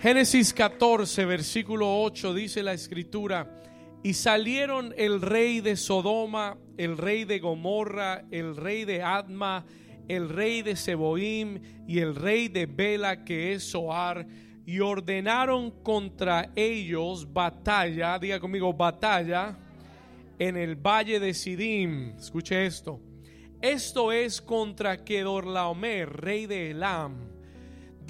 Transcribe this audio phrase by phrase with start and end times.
[0.00, 3.60] Génesis 14, versículo 8 dice la escritura,
[4.02, 9.66] y salieron el rey de Sodoma, el rey de Gomorra, el rey de Adma,
[10.08, 14.26] el rey de Seboim y el rey de Bela que es Soar,
[14.64, 19.58] y ordenaron contra ellos batalla, diga conmigo batalla,
[20.38, 22.16] en el valle de Sidim.
[22.16, 23.02] Escuche esto.
[23.60, 27.39] Esto es contra Kedorlaomer, rey de Elam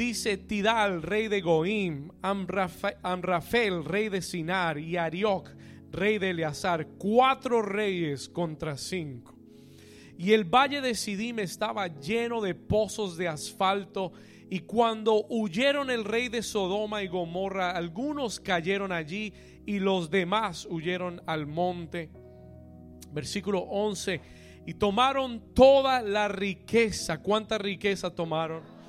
[0.01, 5.51] dice Tidal, rey de Goim, Amrafel, rey de Sinar, y Arioc,
[5.93, 9.35] rey de Eleazar, cuatro reyes contra cinco.
[10.17, 14.15] Y el valle de Sidim estaba lleno de pozos de asfalto,
[14.49, 19.35] y cuando huyeron el rey de Sodoma y Gomorra, algunos cayeron allí
[19.67, 22.09] y los demás huyeron al monte.
[23.13, 24.19] Versículo 11.
[24.67, 27.19] Y tomaron toda la riqueza.
[27.19, 28.80] ¿Cuánta riqueza tomaron?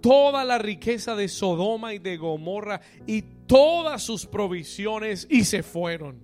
[0.00, 6.22] Toda la riqueza de Sodoma y de Gomorra y todas sus provisiones y se fueron.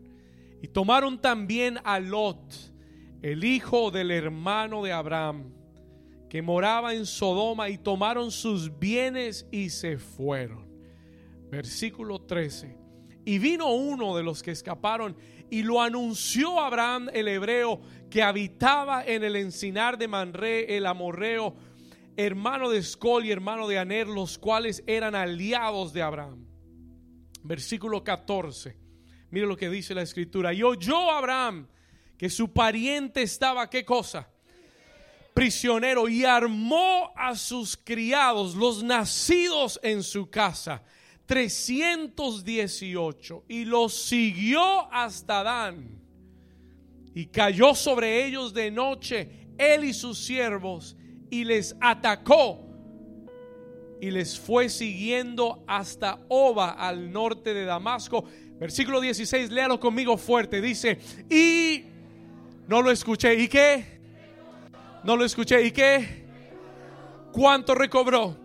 [0.63, 2.55] Y tomaron también a Lot,
[3.23, 5.53] el hijo del hermano de Abraham,
[6.29, 10.67] que moraba en Sodoma, y tomaron sus bienes y se fueron.
[11.51, 12.77] Versículo 13.
[13.25, 15.17] Y vino uno de los que escaparon
[15.51, 21.55] y lo anunció Abraham el hebreo que habitaba en el encinar de Manré el amorreo
[22.17, 26.47] hermano de Escol y hermano de Aner, los cuales eran aliados de Abraham.
[27.43, 28.77] Versículo 14.
[29.31, 30.53] Mire lo que dice la escritura.
[30.53, 31.67] Y oyó Abraham
[32.17, 34.31] que su pariente estaba, ¿qué cosa?
[35.35, 40.83] Prisionero y armó a sus criados, los nacidos en su casa,
[41.27, 46.01] 318, y los siguió hasta Dan.
[47.15, 50.97] Y cayó sobre ellos de noche, él y sus siervos,
[51.31, 52.67] y les atacó
[54.01, 58.25] y les fue siguiendo hasta Oba al norte de Damasco.
[58.59, 60.61] Versículo 16, léalo conmigo fuerte.
[60.61, 60.99] Dice,
[61.31, 61.85] y
[62.69, 63.35] no lo escuché.
[63.35, 64.01] ¿Y qué?
[65.05, 65.67] No lo escuché.
[65.67, 66.25] ¿Y qué?
[67.33, 68.37] ¿Cuánto recobró?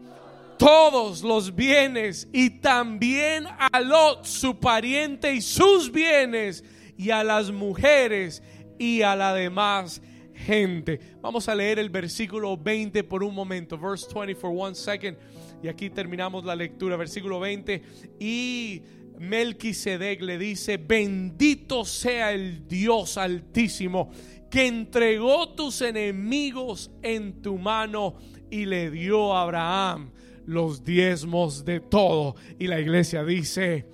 [0.58, 6.64] Todos los bienes y también a Lot, su pariente y sus bienes
[6.98, 8.44] y a las mujeres
[8.78, 10.02] y a la demás
[10.42, 11.00] gente.
[11.22, 13.78] Vamos a leer el versículo 20 por un momento.
[13.78, 15.18] Verse 20 for one second.
[15.64, 16.98] Y aquí terminamos la lectura.
[16.98, 17.82] Versículo 20.
[18.20, 18.82] Y
[19.18, 24.12] Melquisedec le dice: Bendito sea el Dios Altísimo
[24.50, 28.18] que entregó tus enemigos en tu mano
[28.50, 30.12] y le dio a Abraham
[30.46, 32.36] los diezmos de todo.
[32.60, 33.88] Y la iglesia dice: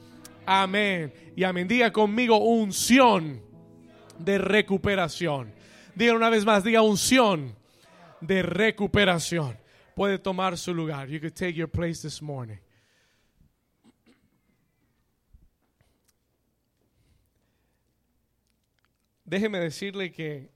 [0.45, 1.13] Amén.
[1.35, 1.67] Y amén.
[1.67, 3.41] Diga conmigo unción
[4.17, 5.56] de recuperación.
[5.97, 7.55] Diga una vez más, diga unción
[8.21, 9.57] de recuperación.
[9.95, 11.07] Puede tomar su lugar.
[11.09, 12.59] You could take your place this morning.
[19.25, 20.51] Déjeme decirle que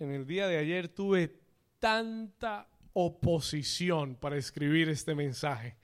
[0.00, 1.32] en el día de ayer tuve
[1.78, 5.76] tanta oposición para escribir este mensaje.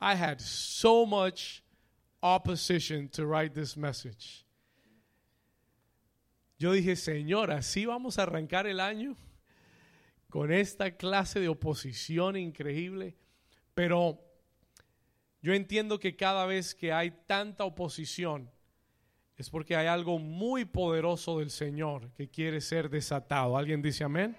[0.00, 1.62] I had so much
[2.22, 4.46] opposition to write this message.
[6.60, 9.16] Yo dije, Señor, así vamos a arrancar el año
[10.28, 13.16] con esta clase de oposición increíble.
[13.72, 14.22] Pero
[15.40, 18.50] yo entiendo que cada vez que hay tanta oposición
[19.38, 23.56] es porque hay algo muy poderoso del Señor que quiere ser desatado.
[23.56, 24.36] ¿Alguien dice amén?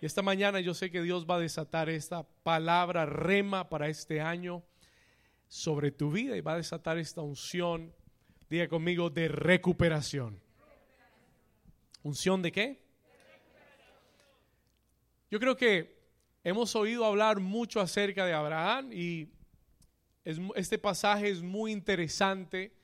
[0.00, 4.22] Y esta mañana yo sé que Dios va a desatar esta palabra rema para este
[4.22, 4.62] año
[5.48, 7.92] sobre tu vida y va a desatar esta unción,
[8.48, 10.41] diga conmigo, de recuperación.
[12.02, 12.82] ¿Unción de qué?
[15.30, 16.02] Yo creo que
[16.42, 19.28] hemos oído hablar mucho acerca de Abraham y
[20.24, 22.76] este pasaje es muy interesante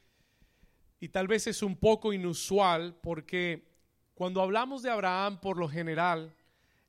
[1.01, 3.69] y tal vez es un poco inusual porque
[4.15, 6.33] cuando hablamos de Abraham por lo general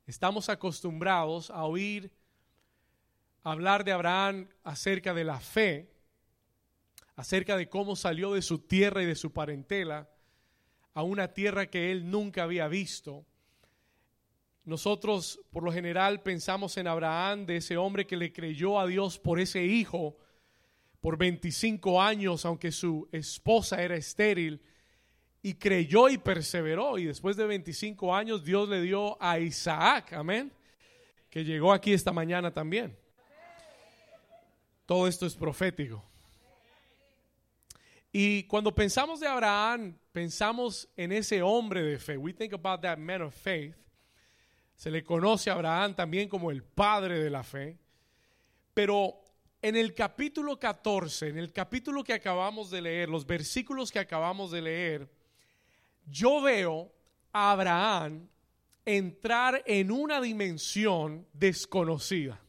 [0.06, 2.12] estamos acostumbrados a oír
[3.42, 5.92] hablar de Abraham acerca de la fe,
[7.16, 10.08] acerca de cómo salió de su tierra y de su parentela
[11.00, 13.26] a una tierra que él nunca había visto.
[14.66, 19.18] Nosotros por lo general pensamos en Abraham, de ese hombre que le creyó a Dios
[19.18, 20.18] por ese hijo
[21.00, 24.62] por 25 años, aunque su esposa era estéril,
[25.42, 26.98] y creyó y perseveró.
[26.98, 30.52] Y después de 25 años Dios le dio a Isaac, amén,
[31.30, 32.98] que llegó aquí esta mañana también.
[34.86, 36.09] Todo esto es profético.
[38.12, 42.18] Y cuando pensamos de Abraham, pensamos en ese hombre de fe.
[42.18, 43.76] We think about that man of faith.
[44.76, 47.78] Se le conoce a Abraham también como el padre de la fe.
[48.74, 49.22] Pero
[49.62, 54.52] en el capítulo 14, en el capítulo que acabamos de leer, los versículos que acabamos
[54.52, 55.12] de leer,
[56.06, 56.92] yo veo
[57.32, 58.28] a Abraham
[58.86, 62.42] entrar en una dimensión desconocida.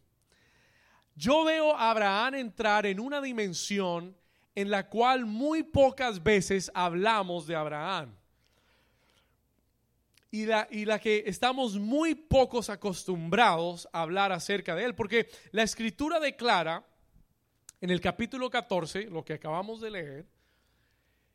[1.16, 4.16] Yo veo a Abraham entrar en una dimensión
[4.60, 8.14] en la cual muy pocas veces hablamos de Abraham.
[10.30, 15.30] Y la, y la, que estamos muy pocos acostumbrados a hablar acerca de él, porque
[15.50, 16.84] la escritura declara
[17.80, 20.26] en el capítulo 14, lo que acabamos de leer,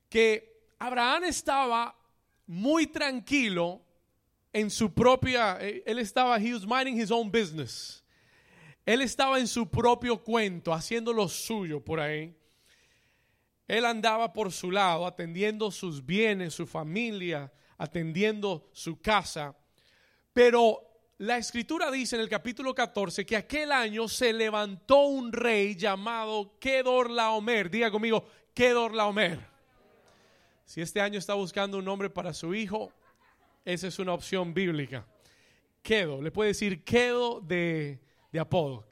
[0.08, 1.98] que Abraham estaba
[2.46, 3.82] muy tranquilo
[4.54, 8.04] en su propia, eh, él estaba, he was minding his own business.
[8.86, 12.36] Él estaba en su propio cuento, haciendo lo suyo por ahí.
[13.68, 19.56] Él andaba por su lado, atendiendo sus bienes, su familia, atendiendo su casa.
[20.34, 20.80] Pero
[21.18, 26.58] la escritura dice en el capítulo 14 que aquel año se levantó un rey llamado
[26.60, 27.70] Kedor Laomer.
[27.70, 29.40] Diga conmigo, Kedor Laomer.
[30.66, 32.92] Si este año está buscando un nombre para su hijo,
[33.64, 35.08] esa es una opción bíblica.
[35.82, 38.00] Quedo, le puede decir quedo de,
[38.32, 38.86] de apodo.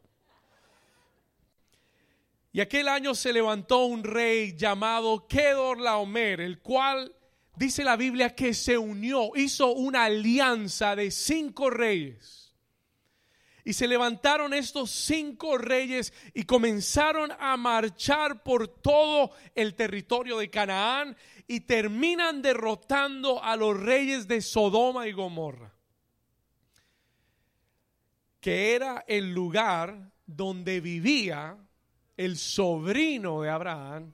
[2.56, 7.16] Y aquel año se levantó un rey llamado Kedor Laomer, el cual
[7.56, 12.54] dice la Biblia que se unió, hizo una alianza de cinco reyes.
[13.66, 20.52] Y se levantaron estos cinco reyes y comenzaron a marchar por todo el territorio de
[20.52, 21.18] Canaán
[21.48, 25.74] y terminan derrotando a los reyes de Sodoma y Gomorra,
[28.40, 31.58] que era el lugar donde vivía
[32.18, 34.14] el sobrino de Abraham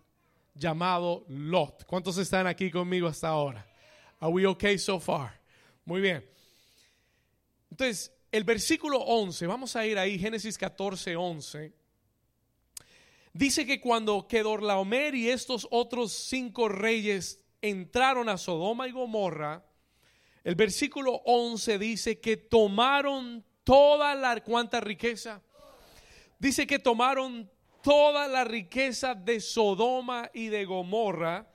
[0.53, 1.85] llamado Lot.
[1.85, 3.65] ¿Cuántos están aquí conmigo hasta ahora?
[4.19, 5.39] Are we okay so far?
[5.85, 6.25] Muy bien.
[7.71, 11.73] Entonces, el versículo 11, vamos a ir ahí, Génesis 14, 11.
[13.33, 19.63] Dice que cuando Kedorlaomer y estos otros cinco reyes entraron a Sodoma y Gomorra,
[20.43, 25.41] el versículo 11 dice que tomaron toda la cuánta riqueza.
[26.39, 27.49] Dice que tomaron
[27.89, 31.47] toda la riqueza de Sodoma y de Gomorra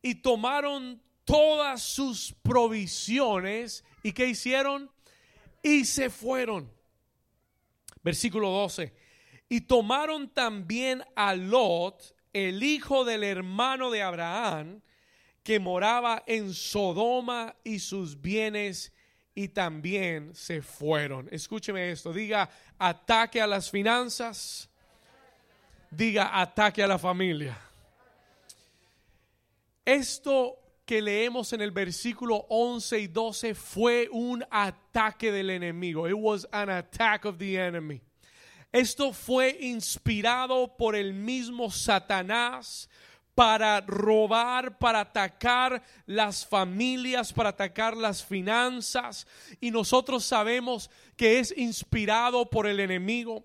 [0.00, 4.90] y tomaron todas sus provisiones y qué hicieron?
[5.62, 6.72] Y se fueron.
[8.02, 8.94] Versículo 12.
[9.50, 14.80] Y tomaron también a Lot, el hijo del hermano de Abraham,
[15.42, 18.90] que moraba en Sodoma y sus bienes
[19.34, 21.28] y también se fueron.
[21.30, 22.48] Escúcheme esto, diga
[22.78, 24.70] ataque a las finanzas,
[25.96, 27.58] diga ataque a la familia.
[29.84, 36.08] Esto que leemos en el versículo 11 y 12 fue un ataque del enemigo.
[36.08, 38.00] It was an attack of the enemy.
[38.72, 42.88] Esto fue inspirado por el mismo Satanás
[43.34, 49.26] para robar, para atacar las familias, para atacar las finanzas.
[49.60, 53.44] Y nosotros sabemos que es inspirado por el enemigo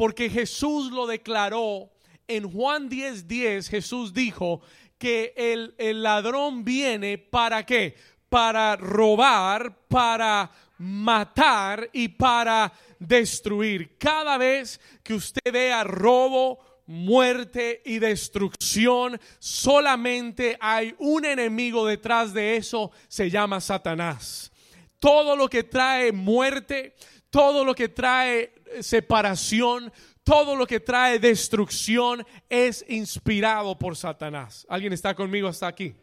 [0.00, 1.90] porque Jesús lo declaró
[2.26, 3.26] en Juan 10:10.
[3.26, 4.62] 10, Jesús dijo
[4.96, 7.96] que el, el ladrón viene para qué?
[8.30, 13.98] Para robar, para matar y para destruir.
[13.98, 22.56] Cada vez que usted vea robo, muerte y destrucción, solamente hay un enemigo detrás de
[22.56, 24.50] eso, se llama Satanás.
[24.98, 26.94] Todo lo que trae muerte,
[27.28, 34.66] todo lo que trae separación, todo lo que trae destrucción es inspirado por Satanás.
[34.68, 35.94] ¿Alguien está conmigo hasta aquí?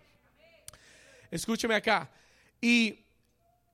[1.32, 2.10] Escúcheme acá.
[2.60, 3.06] Y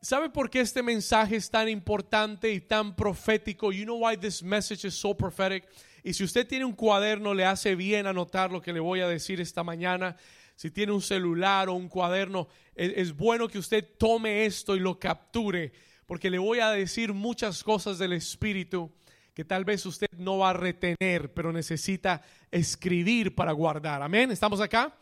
[0.01, 3.71] ¿sabe por qué este mensaje es tan importante y tan profético?
[3.71, 5.67] You know why this message is so prophetic?
[6.03, 9.07] Y si usted tiene un cuaderno, le hace bien anotar lo que le voy a
[9.07, 10.17] decir esta mañana.
[10.55, 14.79] Si tiene un celular o un cuaderno, es, es bueno que usted tome esto y
[14.79, 15.71] lo capture
[16.05, 18.91] porque le voy a decir muchas cosas del Espíritu
[19.33, 24.01] que tal vez usted no va a retener, pero necesita escribir para guardar.
[24.01, 24.95] Amén, ¿estamos acá?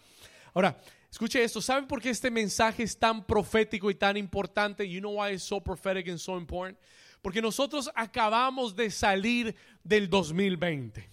[0.53, 0.77] Ahora,
[1.09, 4.87] escuche esto, ¿saben por qué este mensaje es tan profético y tan importante?
[4.87, 6.77] You know why it's so prophetic and so important?
[7.21, 11.09] Porque nosotros acabamos de salir del 2020.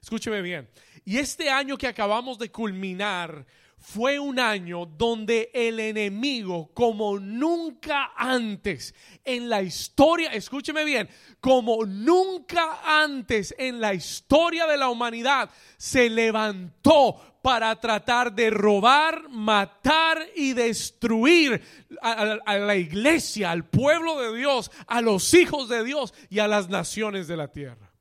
[0.00, 0.68] Escúcheme bien.
[1.04, 3.44] Y este año que acabamos de culminar
[3.82, 11.08] fue un año donde el enemigo, como nunca antes en la historia, escúcheme bien,
[11.40, 19.28] como nunca antes en la historia de la humanidad, se levantó para tratar de robar,
[19.28, 21.60] matar y destruir
[22.00, 26.68] a, la iglesia, al pueblo de Dios, a los hijos de Dios y a las
[26.68, 27.92] naciones de la tierra.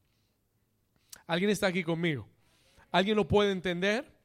[1.25, 2.29] ¿Alguien está aquí conmigo?
[2.91, 4.21] ¿Alguien lo puede entender?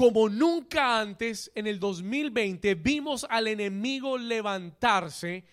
[0.00, 5.44] Como nunca antes, en el 2020 vimos al enemigo levantarse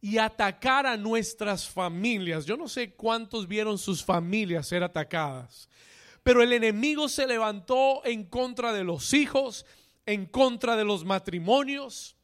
[0.00, 2.46] y atacar a nuestras familias.
[2.46, 5.68] Yo no sé cuántos vieron sus familias ser atacadas,
[6.22, 9.66] pero el enemigo se levantó en contra de los hijos,
[10.06, 12.14] en contra de los matrimonios,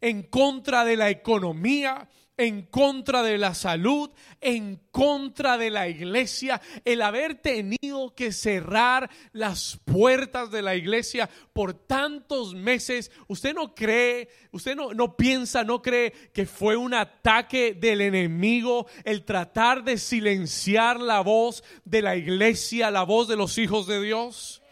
[0.00, 6.60] en contra de la economía, en contra de la salud, en contra de la iglesia,
[6.84, 13.74] el haber tenido que cerrar las puertas de la iglesia por tantos meses, usted no
[13.74, 19.84] cree, usted no, no piensa, no cree que fue un ataque del enemigo el tratar
[19.84, 24.62] de silenciar la voz de la iglesia, la voz de los hijos de Dios.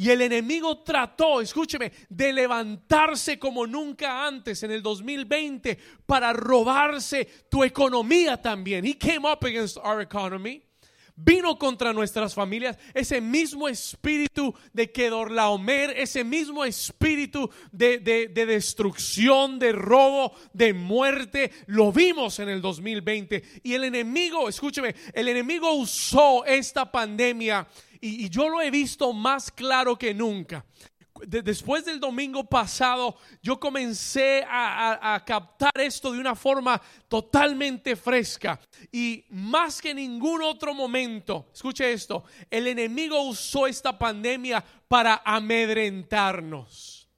[0.00, 5.76] Y el enemigo trató, escúcheme, de levantarse como nunca antes en el 2020
[6.06, 8.84] para robarse tu economía también.
[8.84, 10.62] He came up against our economy.
[11.20, 18.46] Vino contra nuestras familias ese mismo espíritu de Kedorlaomer, ese mismo espíritu de, de, de
[18.46, 21.50] destrucción, de robo, de muerte.
[21.66, 23.42] Lo vimos en el 2020.
[23.64, 27.66] Y el enemigo, escúcheme, el enemigo usó esta pandemia
[28.00, 30.64] y, yo lo he visto más claro que nunca.
[31.26, 38.60] después del domingo pasado, yo comencé a, captar esto de una forma totalmente fresca.
[38.92, 47.08] Y más que ningún otro momento, escuche esto, el enemigo usó esta pandemia para amedrentarnos.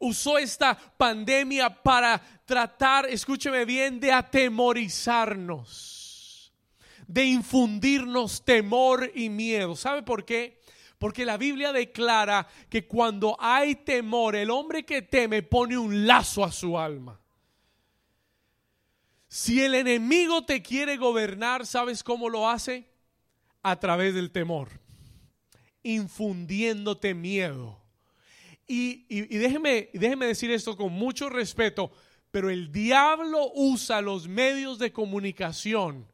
[0.00, 5.93] Usó esta pandemia para tratar, escúcheme bien, de atemorizarnos
[7.06, 9.76] de infundirnos temor y miedo.
[9.76, 10.60] ¿Sabe por qué?
[10.98, 16.44] Porque la Biblia declara que cuando hay temor, el hombre que teme pone un lazo
[16.44, 17.20] a su alma.
[19.28, 22.88] Si el enemigo te quiere gobernar, ¿sabes cómo lo hace?
[23.62, 24.68] A través del temor,
[25.82, 27.80] infundiéndote miedo.
[28.66, 29.04] Y,
[29.36, 31.90] déjeme, déjeme decir esto con mucho respeto,
[32.30, 36.06] pero el diablo usa los medios de comunicación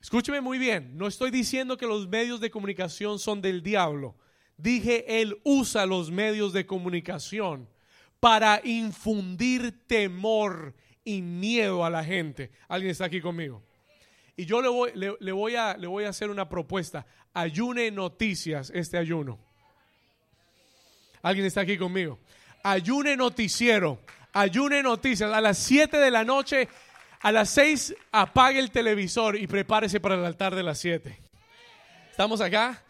[0.00, 4.14] Escúcheme muy bien, no estoy diciendo que los medios de comunicación son del diablo.
[4.56, 7.68] Dije, Él usa los medios de comunicación
[8.18, 12.50] para infundir temor y miedo a la gente.
[12.68, 13.62] ¿Alguien está aquí conmigo?
[14.36, 17.06] Y yo le voy, le, voy, a, le voy a hacer una propuesta.
[17.34, 19.38] Ayune noticias este ayuno.
[21.22, 22.18] ¿Alguien está aquí conmigo?
[22.62, 23.98] Ayune noticiero.
[24.32, 25.30] Ayune noticias.
[25.30, 26.68] A las 7 de la noche
[27.20, 31.20] a las seis apague el televisor y prepárese para el altar de las siete.
[32.10, 32.82] ¿Estamos acá?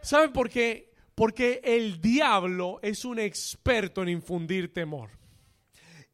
[0.00, 0.92] ¿Saben por qué?
[1.14, 5.10] Porque el diablo es un experto en infundir temor.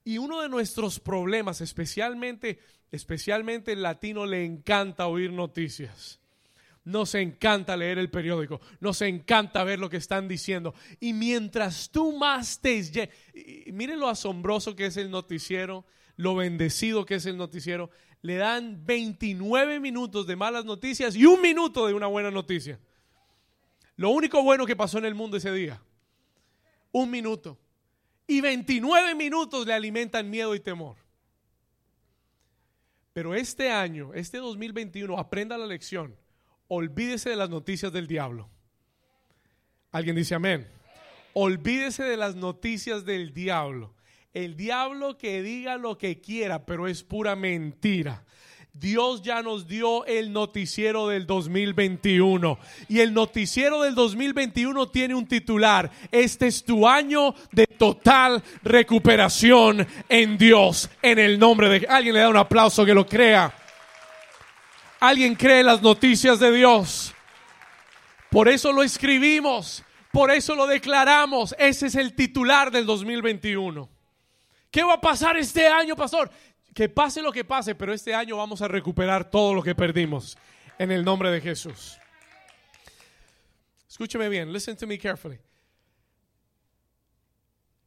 [0.05, 2.59] Y uno de nuestros problemas, especialmente,
[2.91, 6.21] especialmente el latino, le encanta oír noticias.
[6.85, 10.75] Nos encanta leer el periódico, nos encanta ver lo que están diciendo.
[11.01, 13.11] Y mientras tú más te...
[13.73, 17.91] Miren lo asombroso que es el noticiero lo bendecido que es el noticiero,
[18.23, 22.79] le dan 29 minutos de malas noticias y un minuto de una buena noticia.
[23.97, 25.81] Lo único bueno que pasó en el mundo ese día,
[26.93, 27.59] un minuto.
[28.27, 30.97] Y 29 minutos le alimentan miedo y temor.
[33.13, 36.17] Pero este año, este 2021, aprenda la lección.
[36.69, 38.49] Olvídese de las noticias del diablo.
[39.93, 40.67] ¿Alguien dice amén?
[41.35, 43.95] Olvídese de las noticias del diablo
[44.35, 48.25] el diablo que diga lo que quiera, pero es pura mentira.
[48.73, 55.29] Dios ya nos dio el noticiero del 2021 y el noticiero del 2021 tiene un
[55.29, 55.93] titular.
[56.11, 61.87] Este es tu año de total recuperación en Dios, en el nombre de...
[61.89, 63.55] Alguien le da un aplauso que lo crea.
[64.99, 67.15] Alguien cree las noticias de Dios.
[68.29, 71.55] Por eso lo escribimos, por eso lo declaramos.
[71.61, 73.94] Ese es el titular del 2021.
[74.75, 76.29] ¿Qué va a pasar este año, pastor?
[76.75, 80.37] Que pase lo que pase, pero este año vamos a recuperar todo lo que perdimos
[80.81, 81.97] en el nombre de Jesús.
[83.89, 85.39] Escúcheme bien, listen to me carefully.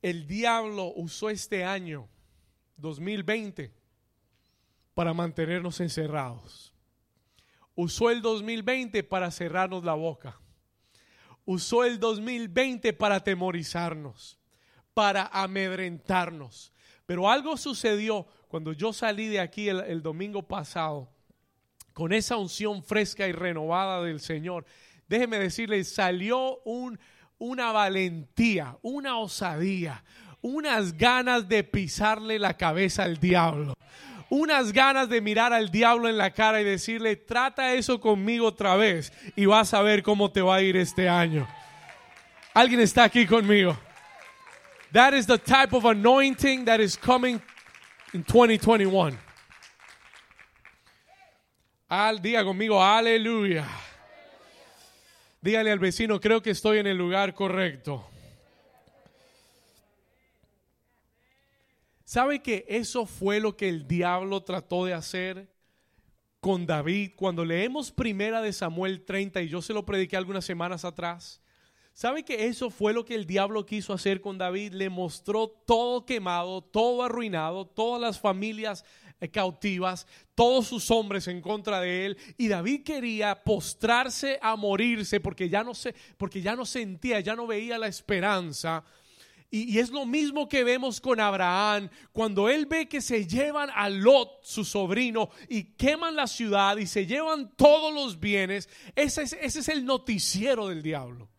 [0.01, 2.07] El diablo usó este año
[2.77, 3.73] 2020
[4.93, 6.73] para mantenernos encerrados.
[7.75, 10.39] Usó el 2020 para cerrarnos la boca.
[11.43, 14.39] Usó el 2020 para atemorizarnos,
[14.93, 16.71] para amedrentarnos.
[17.07, 21.09] Pero algo sucedió cuando yo salí de aquí el, domingo pasado
[21.93, 24.65] con esa unción fresca y renovada del Señor.
[25.07, 26.99] Déjeme decirle, salió un,
[27.39, 30.03] una valentía, una osadía,
[30.41, 33.73] unas ganas de pisarle la cabeza al diablo
[34.29, 38.75] unas ganas de mirar al diablo en la cara y decirle, trata eso conmigo otra
[38.75, 41.47] vez y vas a ver cómo te va a ir este año.
[42.53, 43.77] Alguien está aquí conmigo.
[44.91, 47.41] That is the type of anointing that is coming
[48.13, 49.17] in 2021.
[51.89, 53.65] Al día conmigo, aleluya.
[55.41, 58.05] Dígale al vecino, creo que estoy en el lugar correcto.
[62.03, 65.49] ¿Sabe que eso fue lo que el diablo trató de hacer
[66.39, 67.11] con David?
[67.17, 71.41] Cuando leemos primera de Samuel 30, y yo se lo prediqué algunas semanas atrás,
[71.97, 74.73] ¿sabe que eso fue lo que el diablo quiso hacer con David?
[74.73, 78.85] Le mostró todo quemado, todo arruinado, todas las familias
[79.19, 85.19] eh, cautivas, todos sus hombres en contra de él y David quería postrarse a morirse
[85.19, 88.83] porque ya no se porque ya no sentía, ya no veía la esperanza.
[89.49, 93.89] Y, es lo mismo que vemos con Abraham, cuando él ve que se llevan a
[93.89, 99.33] Lot, su sobrino, y queman la ciudad y se llevan todos los bienes, ese es,
[99.39, 101.29] ese es el noticiero del diablo.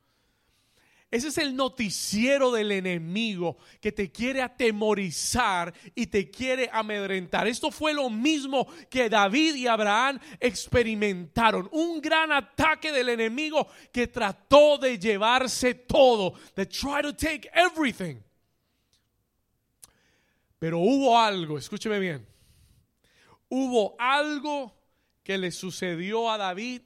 [1.11, 7.49] Ese es el noticiero del enemigo que te quiere atemorizar y te quiere amedrentar.
[7.49, 11.67] Esto fue lo mismo que David y Abraham experimentaron.
[11.73, 16.35] Un gran ataque del enemigo que trató de llevarse todo.
[16.55, 18.17] De try to take everything.
[20.59, 22.27] Pero hubo algo, escúcheme bien.
[23.49, 24.77] Hubo algo
[25.23, 26.83] que le sucedió a David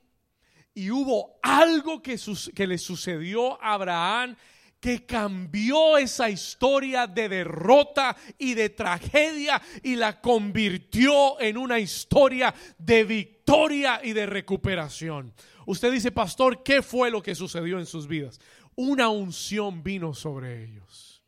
[0.74, 2.18] y hubo algo que,
[2.54, 4.36] que le sucedió a Abraham
[4.82, 12.52] que cambió esa historia de derrota y de tragedia y la convirtió en una historia
[12.78, 15.32] de victoria y de recuperación.
[15.66, 18.40] Usted dice, pastor, ¿qué fue lo que sucedió en sus vidas?
[18.74, 21.22] Una unción vino sobre ellos.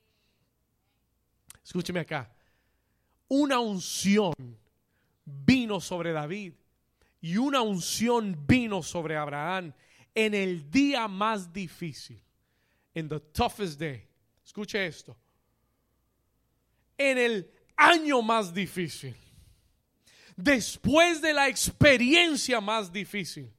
[1.64, 2.34] Escúcheme acá.
[3.28, 4.34] Una unción
[5.24, 6.54] vino sobre David
[7.24, 9.72] y una unción vino sobre Abraham
[10.14, 12.20] en el día más difícil,
[12.92, 14.06] en the toughest day.
[14.44, 15.16] Escuche esto.
[16.98, 19.16] En el año más difícil,
[20.37, 23.50] después de la experiencia más difícil,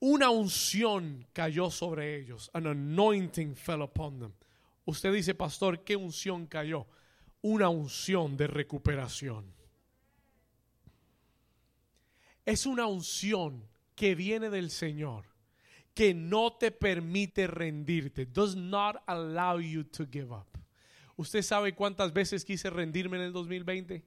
[0.00, 2.50] una unción cayó sobre ellos.
[2.52, 4.32] An anointing fell upon them.
[4.84, 6.88] Usted dice, pastor, ¿qué unción cayó?
[7.42, 9.55] Una unción de recuperación
[12.46, 15.24] es una unción que viene del Señor
[15.92, 18.26] que no te permite rendirte.
[18.26, 20.46] Does not allow you to give up.
[21.16, 24.04] ¿Usted sabe cuántas veces quise rendirme en el 2020?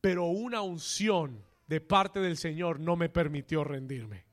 [0.00, 4.24] Pero una unción de parte del Señor no me permitió rendirme.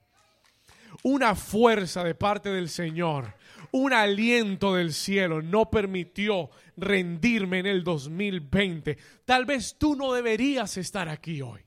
[1.02, 3.34] Una fuerza de parte del Señor,
[3.72, 8.98] un aliento del cielo no permitió rendirme en el 2020.
[9.26, 11.62] Tal vez tú no deberías estar aquí hoy.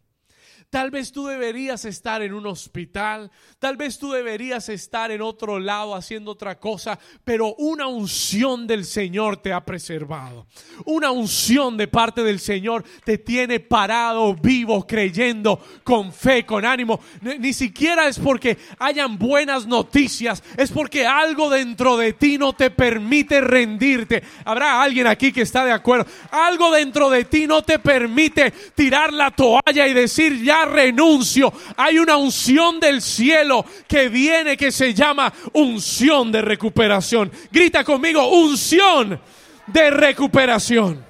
[0.70, 5.60] Tal vez tú deberías estar en un hospital, tal vez tú deberías estar en otro
[5.60, 10.46] lado haciendo otra cosa, pero una unción del Señor te ha preservado.
[10.84, 17.00] Una unción de parte del Señor te tiene parado, vivo, creyendo, con fe, con ánimo.
[17.20, 22.70] Ni, siquiera es porque hayan buenas noticias, es porque algo dentro de ti no te
[22.70, 24.22] permite rendirte.
[24.44, 26.06] Habrá alguien aquí que está de acuerdo.
[26.30, 31.52] Algo dentro de ti no te permite tirar la toalla y decir ya renuncio.
[31.76, 37.30] Hay una unción del cielo que viene que se llama unción de recuperación.
[37.52, 39.20] Grita conmigo, unción
[39.66, 41.04] de recuperación.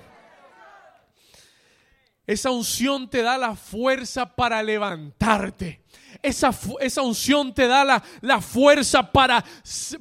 [2.26, 5.82] Esa unción te da la fuerza para levantarte.
[6.22, 9.44] Esa, esa, unción te da la, la fuerza para,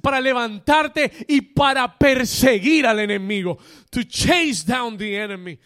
[0.02, 3.60] para levantarte y para perseguir al enemigo.
[3.92, 5.60] To chase down the enemy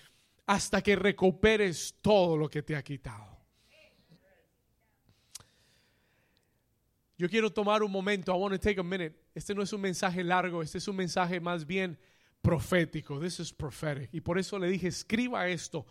[0.47, 3.28] hasta que recuperes todo lo que te ha quitado.
[7.19, 8.33] Yo quiero tomar un momento.
[8.33, 9.13] I want to take a minute.
[9.35, 11.99] Este no es un mensaje largo, este es un mensaje más bien
[12.41, 13.19] profético.
[13.19, 14.09] This is prophetic.
[14.13, 15.85] Y por eso le dije, escriba esto,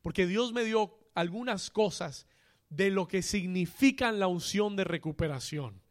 [0.00, 2.26] porque Dios me dio algunas cosas
[2.70, 5.82] de lo que significan la unción de recuperación.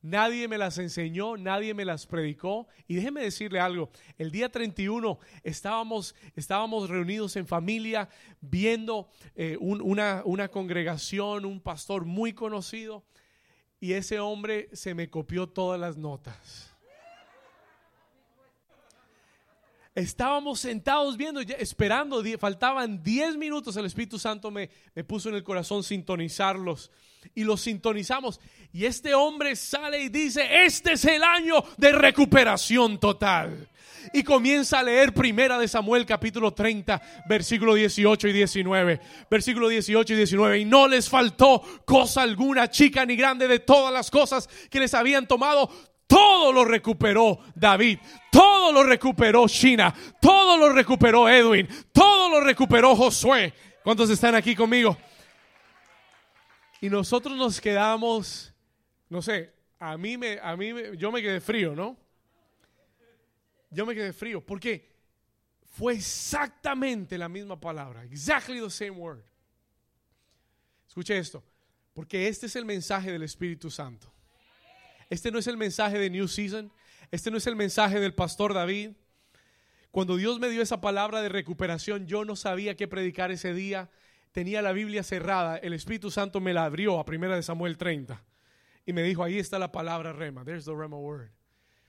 [0.00, 2.66] Nadie me las enseñó, nadie me las predicó.
[2.88, 8.08] Y déjeme decirle algo, el día 31 estábamos, estábamos reunidos en familia
[8.40, 13.04] viendo eh, una, una congregación, un pastor muy conocido
[13.82, 16.70] y ese hombre se me copió todas las notas.
[19.92, 25.42] Estábamos sentados viendo, esperando, faltaban 10 minutos, el Espíritu Santo me, me puso en el
[25.42, 26.92] corazón sintonizarlos
[27.34, 28.40] y lo sintonizamos.
[28.72, 33.68] Y este hombre sale y dice, este es el año de recuperación total.
[34.12, 39.00] Y comienza a leer primera de Samuel capítulo 30, versículo 18 y 19.
[39.30, 40.58] Versículo 18 y 19.
[40.58, 44.94] Y no les faltó cosa alguna, chica ni grande, de todas las cosas que les
[44.94, 45.70] habían tomado.
[46.06, 47.98] Todo lo recuperó David,
[48.30, 53.54] todo lo recuperó China, todo lo recuperó Edwin, todo lo recuperó Josué.
[53.82, 54.96] ¿Cuántos están aquí conmigo?
[56.82, 58.52] Y nosotros nos quedamos,
[59.08, 61.96] no sé, a mí me, a mí yo me quedé frío, ¿no?
[63.70, 64.90] Yo me quedé frío porque
[65.62, 69.22] fue exactamente la misma palabra, exactly the same word.
[70.88, 71.44] Escuche esto,
[71.94, 74.12] porque este es el mensaje del Espíritu Santo.
[75.08, 76.72] Este no es el mensaje de New Season,
[77.12, 78.90] este no es el mensaje del pastor David.
[79.92, 83.88] Cuando Dios me dio esa palabra de recuperación, yo no sabía qué predicar ese día
[84.32, 88.24] tenía la Biblia cerrada, el Espíritu Santo me la abrió a primera de Samuel 30
[88.84, 91.30] y me dijo, ahí está la palabra rema, there's the rema word.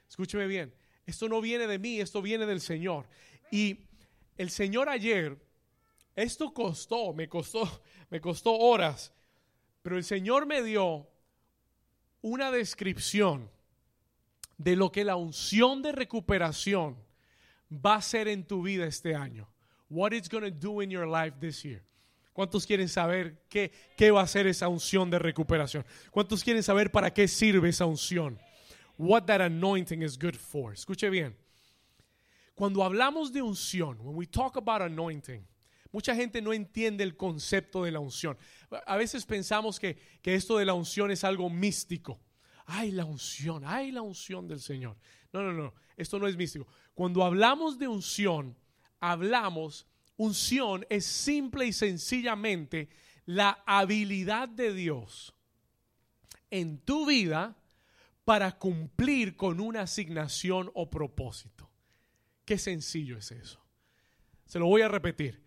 [0.07, 0.73] Escúcheme bien,
[1.05, 3.07] esto no viene de mí, esto viene del Señor.
[3.49, 3.87] Y
[4.37, 5.37] el Señor ayer,
[6.15, 9.13] esto costó, me costó, me costó horas,
[9.81, 11.07] pero el Señor me dio
[12.21, 13.49] una descripción
[14.57, 16.97] de lo que la unción de recuperación
[17.69, 19.49] va a ser en tu vida este año.
[19.89, 21.83] What it's going to do in your life this year.
[22.33, 25.85] ¿Cuántos quieren saber qué, qué va a ser esa unción de recuperación?
[26.09, 28.39] ¿Cuántos quieren saber para qué sirve esa unción?
[28.97, 30.73] What that anointing is good for.
[30.73, 31.37] Escuche bien.
[32.55, 35.45] Cuando hablamos de unción, when we talk about anointing,
[35.91, 38.37] mucha gente no entiende el concepto de la unción.
[38.85, 42.19] A veces pensamos que, que esto de la unción es algo místico.
[42.65, 44.97] Ay, la unción, ay, la unción del Señor.
[45.31, 46.67] No, no, no, esto no es místico.
[46.93, 48.55] Cuando hablamos de unción,
[48.99, 49.87] hablamos
[50.23, 52.87] Unción es simple y sencillamente
[53.25, 55.33] la habilidad de Dios
[56.49, 57.57] en tu vida
[58.23, 61.69] para cumplir con una asignación o propósito.
[62.45, 63.59] Qué sencillo es eso.
[64.45, 65.43] Se lo voy a repetir.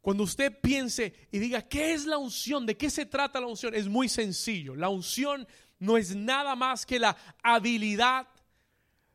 [0.00, 2.64] Cuando usted piense y diga, ¿qué es la unción?
[2.64, 3.74] ¿De qué se trata la unción?
[3.74, 4.76] Es muy sencillo.
[4.76, 5.48] La unción
[5.80, 8.28] no es nada más que la habilidad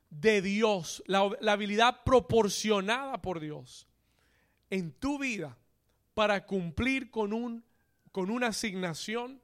[0.09, 3.87] de Dios, la, la habilidad proporcionada por Dios
[4.69, 5.58] en tu vida
[6.13, 7.63] para cumplir con, un,
[8.12, 9.41] con una asignación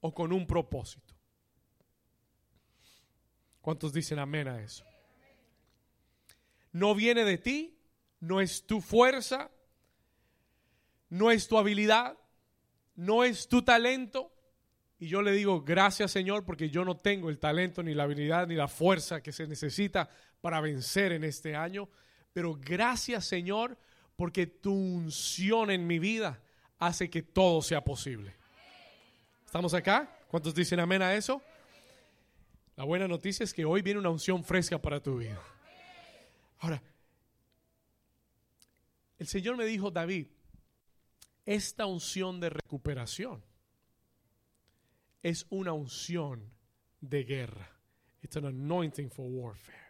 [0.00, 1.14] o con un propósito.
[3.60, 4.84] ¿Cuántos dicen amén a eso?
[6.72, 7.78] No viene de ti,
[8.20, 9.50] no es tu fuerza,
[11.08, 12.18] no es tu habilidad,
[12.96, 14.32] no es tu talento.
[14.98, 18.48] Y yo le digo, gracias Señor, porque yo no tengo el talento, ni la habilidad,
[18.48, 20.08] ni la fuerza que se necesita
[20.40, 21.88] para vencer en este año.
[22.32, 23.76] Pero gracias Señor
[24.16, 26.40] porque tu unción en mi vida
[26.78, 28.34] hace que todo sea posible.
[29.44, 30.18] ¿Estamos acá?
[30.28, 31.42] ¿Cuántos dicen amén a eso?
[32.76, 35.40] La buena noticia es que hoy viene una unción fresca para tu vida.
[36.60, 36.82] Ahora,
[39.18, 40.26] el Señor me dijo, David,
[41.44, 43.44] esta unción de recuperación
[45.22, 46.50] es una unción
[47.00, 47.70] de guerra.
[48.22, 49.81] It's an anointing for warfare.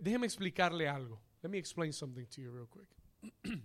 [0.00, 1.20] Déjeme explicarle algo.
[1.42, 2.88] Let me explain something to you real quick.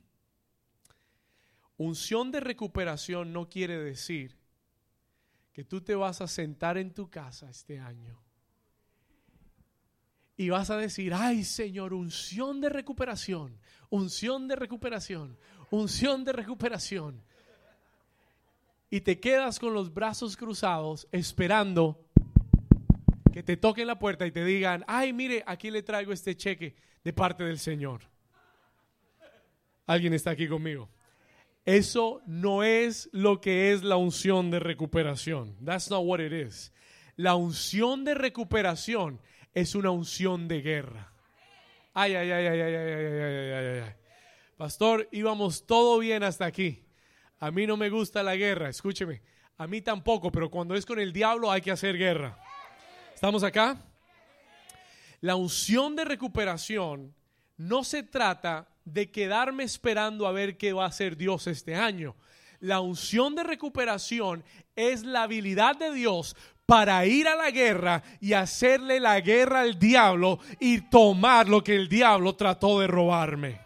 [1.77, 4.37] Unción de recuperación no quiere decir
[5.51, 8.23] que tú te vas a sentar en tu casa este año
[10.35, 13.59] y vas a decir, ay Señor, unción de recuperación,
[13.89, 15.37] unción de recuperación,
[15.69, 17.23] unción de recuperación.
[18.89, 22.02] Y te quedas con los brazos cruzados esperando
[23.33, 26.75] que te toquen la puerta y te digan, ay, mire, aquí le traigo este cheque
[27.03, 28.01] de parte del Señor.
[29.87, 30.89] ¿Alguien está aquí conmigo?
[31.65, 35.57] Eso no es lo que es la unción de recuperación.
[35.65, 36.71] That's not what it is.
[37.15, 39.19] La unción de recuperación
[39.53, 41.11] es una unción de guerra.
[41.93, 43.93] Ay, ay, ay, ay, ay, ay, ay, ay, ay, ay.
[44.57, 46.85] Pastor, íbamos todo bien hasta aquí.
[47.39, 49.21] A mí no me gusta la guerra, escúcheme.
[49.57, 52.42] A mí tampoco, pero cuando es con el diablo hay que hacer guerra.
[53.23, 53.77] ¿Estamos acá?
[55.21, 57.15] La unción de recuperación
[57.55, 62.17] no se trata de quedarme esperando a ver qué va a hacer Dios este año.
[62.59, 64.43] La unción de recuperación
[64.75, 69.79] es la habilidad de Dios para ir a la guerra y hacerle la guerra al
[69.79, 73.61] diablo y tomar lo que el diablo trató de robarme.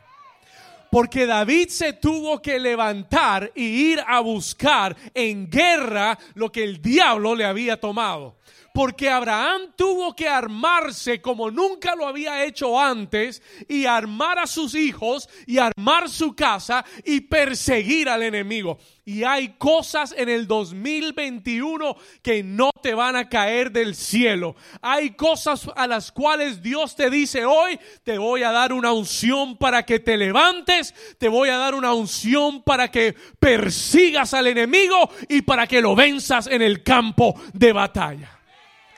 [0.91, 6.79] Porque David se tuvo que levantar y ir a buscar en guerra lo que el
[6.79, 8.37] diablo le había tomado.
[8.77, 14.75] Porque Abraham tuvo que armarse como nunca lo había hecho antes y armar a sus
[14.75, 18.77] hijos y armar su casa y perseguir al enemigo.
[19.03, 24.55] Y hay cosas en el 2021 que no te van a caer del cielo.
[24.83, 29.57] Hay cosas a las cuales Dios te dice hoy, te voy a dar una unción
[29.57, 35.09] para que te levantes, te voy a dar una unción para que persigas al enemigo
[35.27, 38.36] y para que lo venzas en el campo de batalla.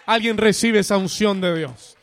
[0.10, 1.95] Alguien recibe esa unción de Dios.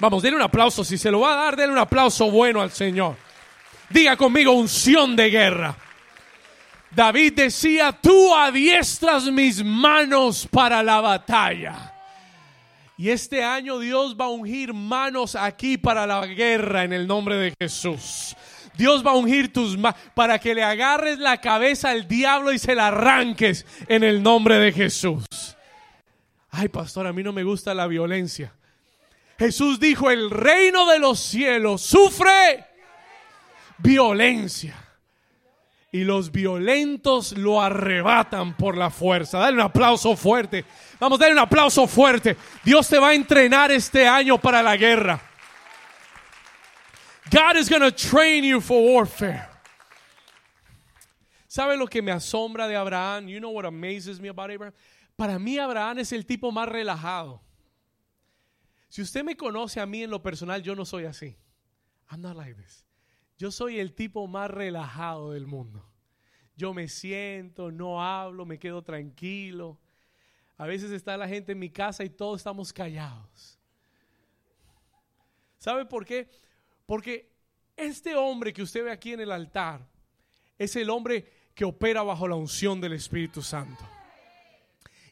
[0.00, 0.82] Vamos, denle un aplauso.
[0.82, 3.14] Si se lo va a dar, denle un aplauso bueno al Señor.
[3.88, 5.76] Diga conmigo unción de guerra.
[6.90, 11.94] David decía, tú adiestras mis manos para la batalla.
[12.98, 17.36] Y este año Dios va a ungir manos aquí para la guerra en el nombre
[17.36, 18.34] de Jesús.
[18.76, 22.58] Dios va a ungir tus manos para que le agarres la cabeza al diablo y
[22.58, 25.24] se la arranques en el nombre de Jesús.
[26.54, 28.52] Ay, pastor, a mí no me gusta la violencia.
[29.38, 32.66] Jesús dijo, el reino de los cielos sufre
[33.78, 34.76] violencia
[35.90, 39.38] y los violentos lo arrebatan por la fuerza.
[39.38, 40.64] Dale un aplauso fuerte.
[41.00, 42.36] Vamos, dale un aplauso fuerte.
[42.62, 45.20] Dios te va a entrenar este año para la guerra.
[47.30, 49.48] God is going to train you for warfare.
[51.48, 53.26] ¿Sabe lo que me asombra de Abraham?
[53.26, 54.74] You know what amazes me about Abraham?
[55.16, 57.42] Para mí Abraham es el tipo más relajado.
[58.88, 61.36] Si usted me conoce a mí en lo personal, yo no soy así.
[62.10, 62.84] I'm not like this.
[63.38, 65.88] Yo soy el tipo más relajado del mundo.
[66.56, 69.78] Yo me siento, no hablo, me quedo tranquilo.
[70.58, 73.58] A veces está la gente en mi casa y todos estamos callados.
[75.58, 76.28] ¿Sabe por qué?
[76.86, 77.32] Porque
[77.76, 79.88] este hombre que usted ve aquí en el altar
[80.58, 83.88] es el hombre que opera bajo la unción del Espíritu Santo.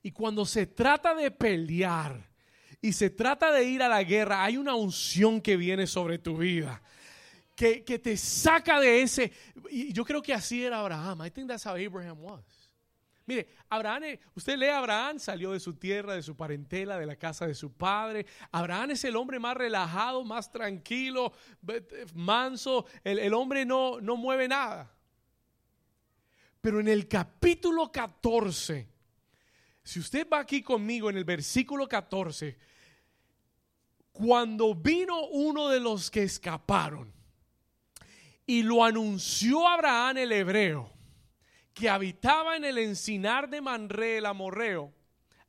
[0.03, 2.29] Y cuando se trata de pelear
[2.81, 6.39] y se trata de ir a la guerra, hay una unción que viene sobre tu
[6.39, 6.83] vida
[7.85, 9.33] que, te saca de ese.
[9.71, 11.23] Y yo creo que así era Abraham.
[11.25, 12.43] I think that's how Abraham was.
[13.27, 17.47] Mire, Abraham, usted lee Abraham, salió de su tierra, de su parentela, de la casa
[17.47, 18.27] de su padre.
[18.51, 21.33] Abraham es el hombre más relajado, más tranquilo,
[22.15, 22.87] manso.
[23.05, 24.93] El, el hombre no, no mueve nada.
[26.61, 28.89] Pero en el capítulo 14,
[29.83, 32.59] si usted va aquí conmigo en el versículo 14,
[34.13, 37.13] cuando vino uno de los que escaparon,
[38.47, 40.93] y lo anunció Abraham el hebreo,
[41.73, 44.93] que habitaba en el encinar de Manre el amorreo,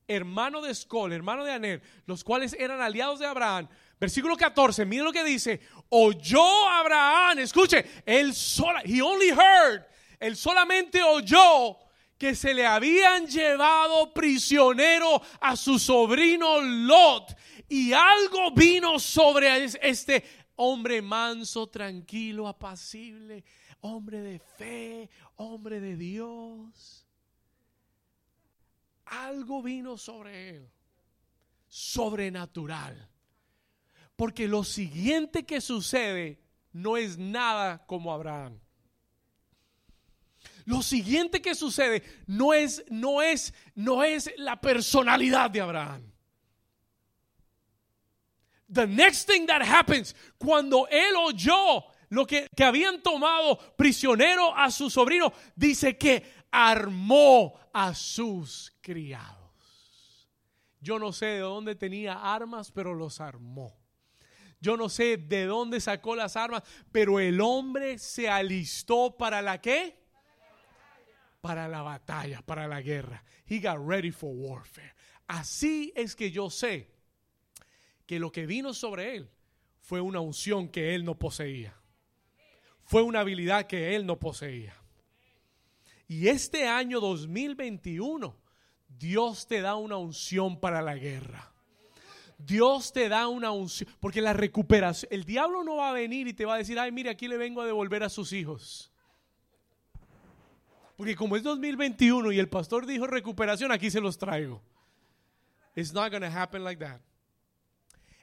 [0.07, 3.67] hermano de Escol, hermano de Aner, los cuales eran aliados de Abraham.
[3.99, 9.85] Versículo 14, miren lo que dice, oyó Abraham, escuche, él sola, he only heard,
[10.19, 11.77] él solamente oyó
[12.21, 17.35] que se le habían llevado prisionero a su sobrino Lot
[17.67, 20.23] y algo vino sobre este
[20.57, 23.43] hombre manso, tranquilo, apacible,
[23.79, 27.07] hombre de fe, hombre de Dios.
[29.05, 30.69] Algo vino sobre él,
[31.69, 33.09] sobrenatural.
[34.15, 36.39] Porque lo siguiente que sucede
[36.71, 38.60] no es nada como Abraham.
[40.65, 46.11] Lo siguiente que sucede no es, no es, no es la personalidad de Abraham.
[48.71, 54.71] The next thing that happens, cuando él oyó lo que, que habían tomado prisionero a
[54.71, 59.37] su sobrino, dice que armó a sus criados.
[60.79, 63.77] Yo no sé de dónde tenía armas, pero los armó.
[64.59, 69.59] Yo no sé de dónde sacó las armas, pero el hombre se alistó para la
[69.59, 70.00] qué?
[71.41, 73.23] Para la batalla, para la guerra.
[73.45, 74.93] He got ready for warfare.
[75.27, 76.89] Así es que yo sé
[78.05, 79.29] que lo que vino sobre él
[79.79, 81.75] fue una unción que él no poseía.
[82.83, 84.75] Fue una habilidad que él no poseía.
[86.07, 88.35] Y este año 2021,
[88.89, 91.53] Dios te da una unción para la guerra.
[92.37, 96.33] Dios te da una unción, porque la recuperación, el diablo no va a venir y
[96.33, 98.90] te va a decir, ay, mire, aquí le vengo a devolver a sus hijos.
[101.01, 104.61] Porque como es 2021 y el pastor dijo recuperación, aquí se los traigo.
[105.75, 107.01] It's not going to happen like that.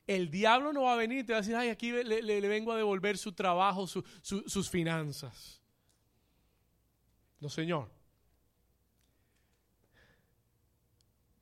[0.06, 2.70] El diablo no va a venir y te va a decir, ay, aquí le, vengo
[2.70, 5.60] a devolver su trabajo, sus finanzas.
[7.40, 7.90] No, Señor.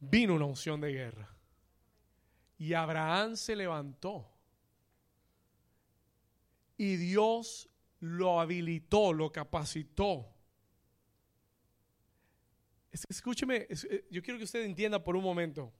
[0.01, 1.37] Vino una unción de guerra.
[2.57, 4.27] Y Abraham se levantó.
[6.79, 7.69] Y Dios
[8.01, 10.33] lo habilitó, lo capacitó.
[13.09, 15.73] Escúcheme, eh, yo quiero que usted entienda por un momento.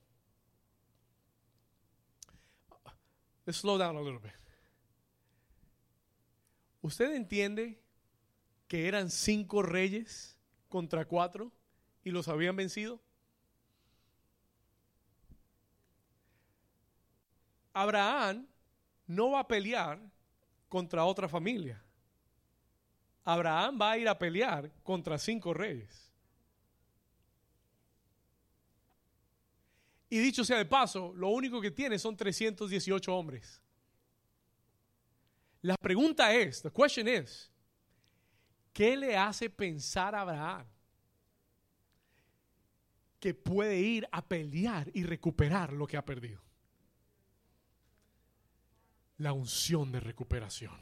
[3.45, 4.33] Let's slow down a little bit.
[6.81, 7.81] ¿Usted entiende
[8.67, 10.37] que eran cinco reyes
[10.69, 11.51] contra cuatro
[12.03, 13.01] y los habían vencido?
[17.73, 18.47] Abraham
[19.05, 19.99] no va a pelear
[20.67, 21.81] contra otra familia.
[23.23, 26.06] Abraham va a ir a pelear contra cinco reyes.
[30.09, 33.61] Y dicho sea de paso, lo único que tiene son 318 hombres.
[35.61, 37.51] La pregunta es, the question is,
[38.71, 40.65] ¿qué le hace pensar a Abraham
[43.19, 46.41] que puede ir a pelear y recuperar lo que ha perdido?
[49.17, 50.79] La unción de recuperación.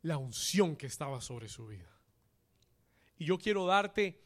[0.00, 1.92] La unción que estaba sobre su vida.
[3.18, 4.20] Y yo quiero darte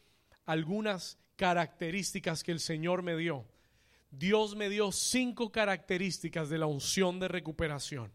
[0.47, 3.45] algunas características que el Señor me dio.
[4.09, 8.11] Dios me dio cinco características de la unción de recuperación.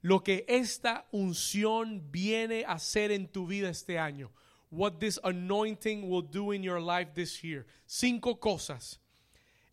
[0.00, 4.32] Lo que esta unción viene a hacer en tu vida este año.
[4.70, 7.66] What this anointing will do in your life this year.
[7.84, 9.00] Cinco cosas.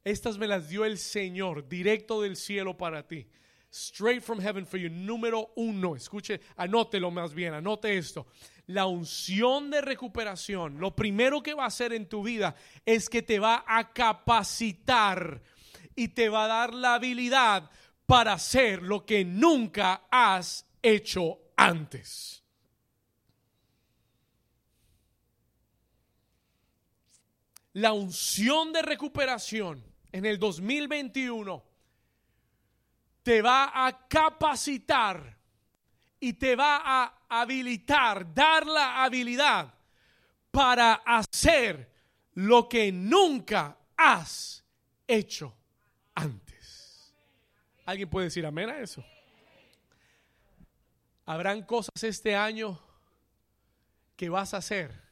[0.04, 3.28] Estas me las dio el Señor directo del cielo para ti.
[3.72, 4.90] Straight from heaven for you.
[4.90, 5.96] Número uno.
[5.96, 8.26] Escuche, anótelo más bien, anote esto
[8.68, 13.22] la unción de recuperación, lo primero que va a hacer en tu vida es que
[13.22, 15.42] te va a capacitar
[15.96, 17.70] y te va a dar la habilidad
[18.06, 22.44] para hacer lo que nunca has hecho antes.
[27.74, 31.64] La unción de recuperación en el 2021
[33.24, 35.38] te va a capacitar
[36.20, 39.74] y te va a habilitar, dar la habilidad
[40.52, 41.92] para hacer
[42.34, 44.64] lo que nunca has
[45.08, 45.56] hecho
[46.14, 47.14] antes.
[47.86, 49.04] ¿Alguien puede decir amén a eso?
[51.26, 52.80] Habrán cosas este año
[54.16, 55.04] que vas a hacer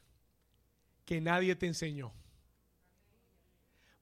[1.04, 2.12] que nadie te enseñó.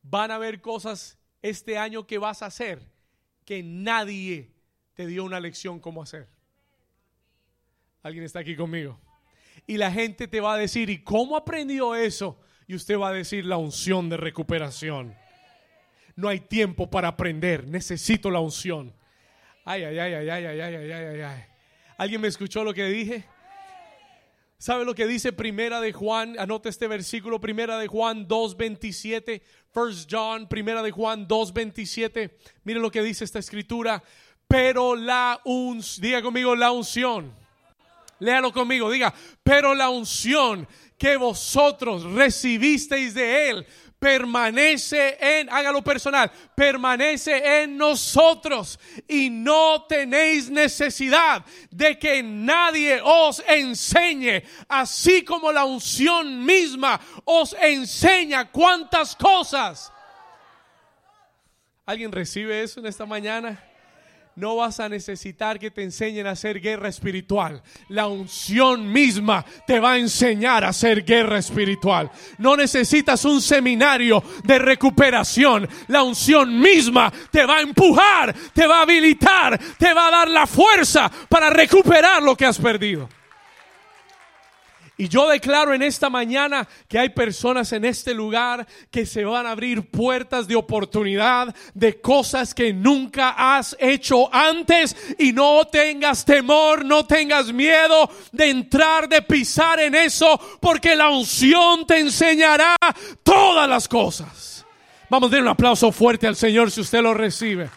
[0.03, 2.91] Van a haber cosas este año que vas a hacer
[3.45, 4.53] que nadie
[4.95, 6.29] te dio una lección cómo hacer.
[8.03, 8.99] Alguien está aquí conmigo.
[9.67, 12.41] Y la gente te va a decir, ¿y cómo aprendió eso?
[12.67, 15.15] Y usted va a decir la unción de recuperación.
[16.17, 18.93] No hay tiempo para aprender, necesito la unción.
[19.65, 21.45] Ay, ay, ay, ay, ay, ay, ay, ay, ay,
[21.99, 23.25] ¿Alguien me escuchó lo que dije?
[24.57, 26.39] ¿Sabe lo que dice Primera de Juan?
[26.39, 32.37] Anota este versículo, Primera de Juan 2:27, First John, Primera de Juan 2:27.
[32.65, 34.03] Mire lo que dice esta escritura,
[34.47, 37.40] pero la unción, diga conmigo la unción
[38.21, 43.67] Léalo conmigo, diga, pero la unción que vosotros recibisteis de Él
[43.99, 53.43] permanece en, hágalo personal, permanece en nosotros y no tenéis necesidad de que nadie os
[53.47, 59.93] enseñe, así como la unción misma os enseña cuántas cosas.
[61.85, 63.70] ¿Alguien recibe eso en esta mañana?
[64.41, 67.63] No vas a necesitar que te enseñen a hacer guerra espiritual.
[67.89, 72.11] La unción misma te va a enseñar a hacer guerra espiritual.
[72.39, 75.69] No necesitas un seminario de recuperación.
[75.89, 80.29] La unción misma te va a empujar, te va a habilitar, te va a dar
[80.31, 83.20] la fuerza para recuperar lo que has perdido.
[85.01, 89.47] Y yo declaro en esta mañana que hay personas en este lugar que se van
[89.47, 96.27] a abrir puertas de oportunidad de cosas que nunca has hecho antes y no tengas
[96.27, 102.77] temor, no tengas miedo de entrar, de pisar en eso, porque la unción te enseñará
[103.23, 104.67] todas las cosas.
[105.09, 107.71] Vamos a dar un aplauso fuerte al Señor si usted lo recibe.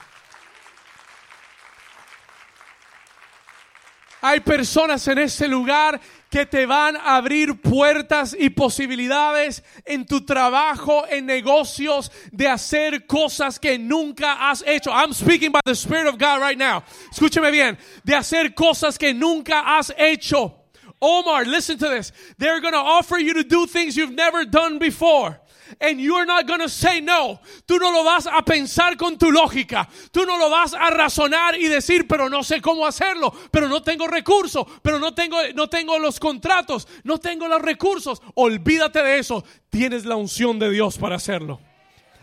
[4.25, 5.99] Hay personas en este lugar
[6.33, 13.05] que te van a abrir puertas y posibilidades en tu trabajo, en negocios, de hacer
[13.05, 14.89] cosas que nunca has hecho.
[14.89, 16.83] I'm speaking by the Spirit of God right now.
[17.11, 20.55] Escúcheme bien, de hacer cosas que nunca has hecho.
[20.99, 22.11] Omar, listen to this.
[22.39, 25.39] They're going to offer you to do things you've never done before
[25.79, 27.39] and you're not going to say no.
[27.65, 29.87] Tú no lo vas a pensar con tu lógica.
[30.11, 33.81] Tú no lo vas a razonar y decir, pero no sé cómo hacerlo, pero no
[33.81, 38.21] tengo recursos, pero no tengo, no tengo los contratos, no tengo los recursos.
[38.35, 39.43] Olvídate de eso.
[39.69, 41.59] Tienes la unción de Dios para hacerlo.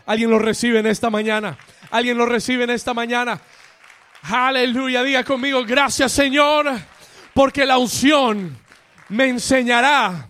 [0.05, 1.57] ¿Alguien lo recibe en esta mañana?
[1.91, 3.41] ¿Alguien lo recibe en esta mañana?
[4.23, 6.71] Aleluya, diga conmigo, gracias Señor,
[7.33, 8.57] porque la unción
[9.09, 10.29] me enseñará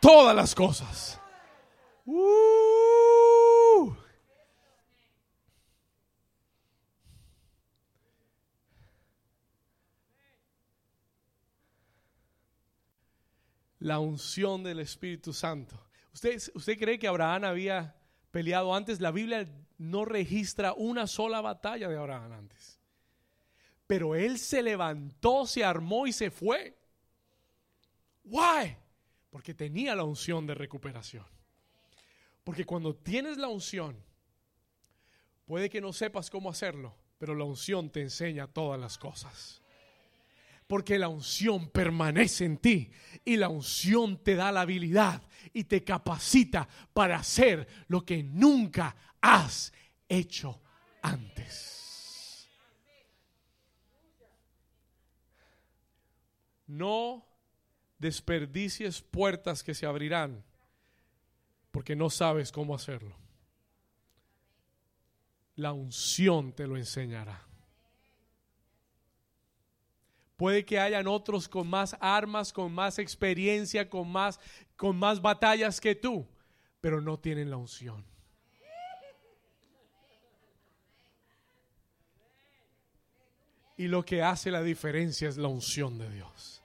[0.00, 1.17] todas las cosas.
[2.10, 3.94] Uh.
[13.80, 15.78] La unción del Espíritu Santo.
[16.14, 17.94] ¿Usted, ¿Usted cree que Abraham había
[18.30, 19.02] peleado antes?
[19.02, 19.46] La Biblia
[19.76, 22.80] no registra una sola batalla de Abraham antes.
[23.86, 26.74] Pero él se levantó, se armó y se fue.
[28.24, 28.78] Why?
[29.28, 31.37] Porque tenía la unción de recuperación.
[32.48, 33.94] Porque cuando tienes la unción,
[35.44, 39.60] puede que no sepas cómo hacerlo, pero la unción te enseña todas las cosas.
[40.66, 42.90] Porque la unción permanece en ti
[43.22, 45.20] y la unción te da la habilidad
[45.52, 49.70] y te capacita para hacer lo que nunca has
[50.08, 50.62] hecho
[51.02, 52.48] antes.
[56.66, 57.26] No
[57.98, 60.47] desperdicies puertas que se abrirán
[61.78, 63.14] porque no sabes cómo hacerlo.
[65.54, 67.40] La unción te lo enseñará.
[70.36, 74.40] Puede que hayan otros con más armas, con más experiencia, con más,
[74.74, 76.26] con más batallas que tú,
[76.80, 78.04] pero no tienen la unción.
[83.76, 86.57] Y lo que hace la diferencia es la unción de Dios.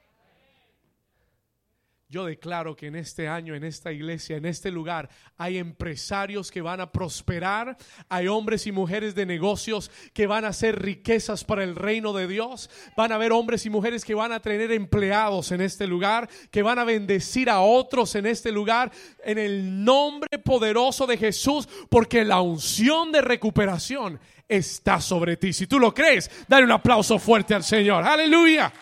[2.14, 6.62] Yo declaro que en este año, en esta iglesia, en este lugar, hay empresarios que
[6.62, 7.76] van a prosperar,
[8.08, 12.28] hay hombres y mujeres de negocios que van a hacer riquezas para el reino de
[12.28, 16.28] Dios, van a haber hombres y mujeres que van a tener empleados en este lugar,
[16.52, 18.92] que van a bendecir a otros en este lugar,
[19.24, 25.52] en el nombre poderoso de Jesús, porque la unción de recuperación está sobre ti.
[25.52, 28.04] Si tú lo crees, dale un aplauso fuerte al Señor.
[28.04, 28.72] Aleluya.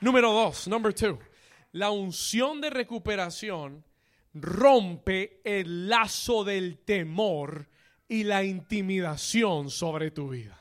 [0.00, 1.18] Número dos, number two.
[1.72, 3.84] La unción de recuperación
[4.34, 7.68] rompe el lazo del temor
[8.08, 10.58] y la intimidación sobre tu vida.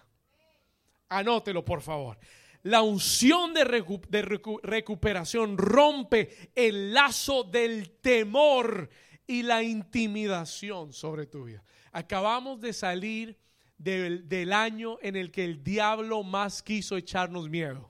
[1.09, 2.19] Anótelo, por favor.
[2.63, 8.89] La unción de, recuperación rompe el lazo del temor
[9.25, 11.63] y la intimidación sobre tu vida.
[11.91, 13.37] Acabamos de salir
[13.79, 17.89] del, año en el que el diablo más quiso echarnos miedo,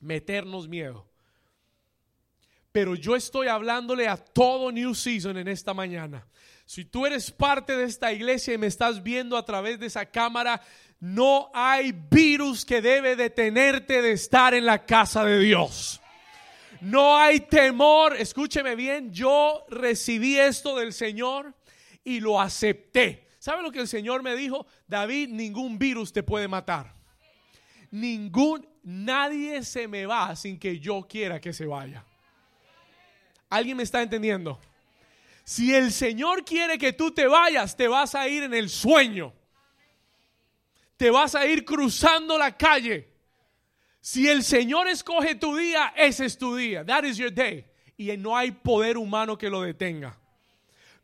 [0.00, 1.08] meternos miedo.
[2.72, 6.26] Pero yo estoy hablándole a todo New Season en esta mañana.
[6.66, 10.06] Si tú eres parte de esta iglesia y me estás viendo a través de esa
[10.06, 10.60] cámara,
[10.98, 16.00] no hay virus que debe detenerte de estar en la casa de Dios.
[16.80, 21.54] No hay temor, escúcheme bien, yo recibí esto del Señor
[22.02, 23.28] y lo acepté.
[23.42, 24.66] ¿Sabe lo que el Señor me dijo?
[24.86, 26.94] David, ningún virus te puede matar.
[27.90, 32.04] Ningún, nadie se me va sin que yo quiera que se vaya.
[33.50, 34.60] ¿Alguien me está entendiendo?
[35.42, 39.34] Si el Señor quiere que tú te vayas, te vas a ir en el sueño
[41.02, 43.08] te vas a ir cruzando la calle.
[44.00, 46.84] Si el Señor escoge tu día, ese es tu día.
[46.84, 47.66] That is your day.
[47.96, 50.16] Y no hay poder humano que lo detenga.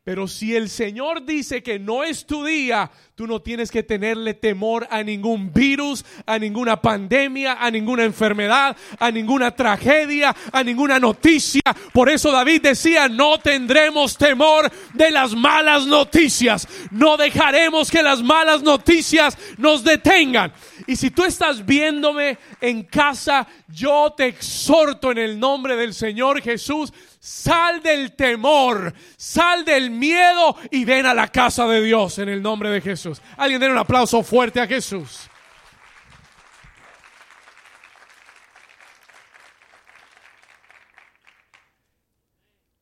[0.09, 4.33] Pero si el Señor dice que no es tu día, tú no tienes que tenerle
[4.33, 10.99] temor a ningún virus, a ninguna pandemia, a ninguna enfermedad, a ninguna tragedia, a ninguna
[10.99, 11.61] noticia.
[11.93, 16.67] Por eso David decía, no tendremos temor de las malas noticias.
[16.91, 20.55] No dejaremos que las malas noticias nos detengan.
[20.87, 26.41] Y si tú estás viéndome en casa, yo te exhorto en el nombre del Señor
[26.41, 32.29] Jesús Sal del temor, sal del miedo y ven a la casa de Dios en
[32.29, 33.21] el nombre de Jesús.
[33.37, 35.29] Alguien den un aplauso fuerte a Jesús.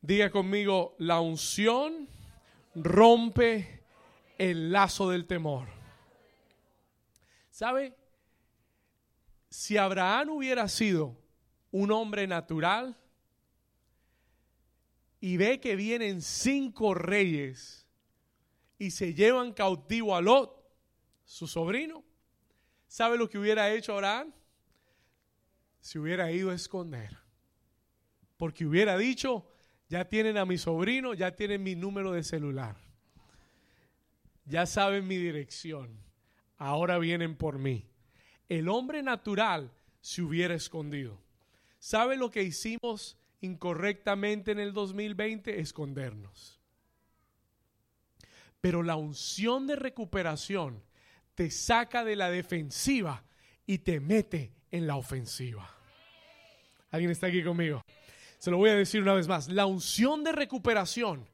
[0.03, 2.09] Diga conmigo, la unción
[2.77, 3.83] rompe
[4.39, 5.67] el lazo del temor.
[7.51, 7.97] ¿Sabe?
[9.49, 11.17] Si Abraham hubiera sido
[11.73, 12.97] un hombre natural,
[15.27, 17.85] y ve que vienen cinco reyes
[18.79, 20.57] y se llevan cautivo a Lot,
[21.25, 22.05] su sobrino,
[22.87, 24.33] ¿sabe lo que hubiera hecho Abraham?
[25.81, 27.19] Se hubiera ido a esconder.
[28.37, 29.51] Porque hubiera dicho,
[29.89, 32.77] ya tienen a mi sobrino, ya tienen mi número de celular.
[34.45, 36.05] Ya saben mi dirección.
[36.57, 37.85] Ahora vienen por mí.
[38.49, 41.21] El hombre natural se hubiera escondido.
[41.81, 46.61] ¿Sabe lo que hicimos incorrectamente en el 2020, escondernos.
[48.61, 50.83] Pero la unción de recuperación
[51.35, 53.25] te saca de la defensiva
[53.67, 55.71] y te mete en la ofensiva.
[56.91, 57.83] ¿Alguien está aquí conmigo?
[58.39, 59.49] Se lo voy a decir una vez más.
[59.49, 61.29] La unción de recuperación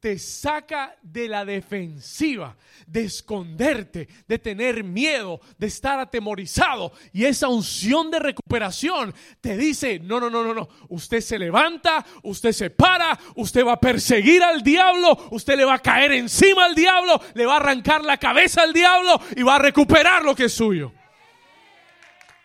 [0.00, 6.92] te saca de la defensiva, de esconderte, de tener miedo, de estar atemorizado.
[7.12, 12.04] Y esa unción de recuperación te dice, no, no, no, no, no, usted se levanta,
[12.22, 16.66] usted se para, usted va a perseguir al diablo, usted le va a caer encima
[16.66, 20.34] al diablo, le va a arrancar la cabeza al diablo y va a recuperar lo
[20.34, 20.92] que es suyo.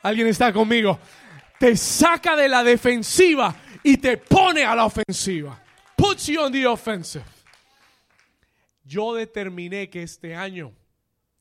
[0.03, 0.97] ¿Alguien está conmigo?
[1.59, 5.61] Te saca de la defensiva y te pone a la ofensiva.
[5.95, 7.40] Puts you on the offensive.
[8.91, 10.73] Yo determiné que este año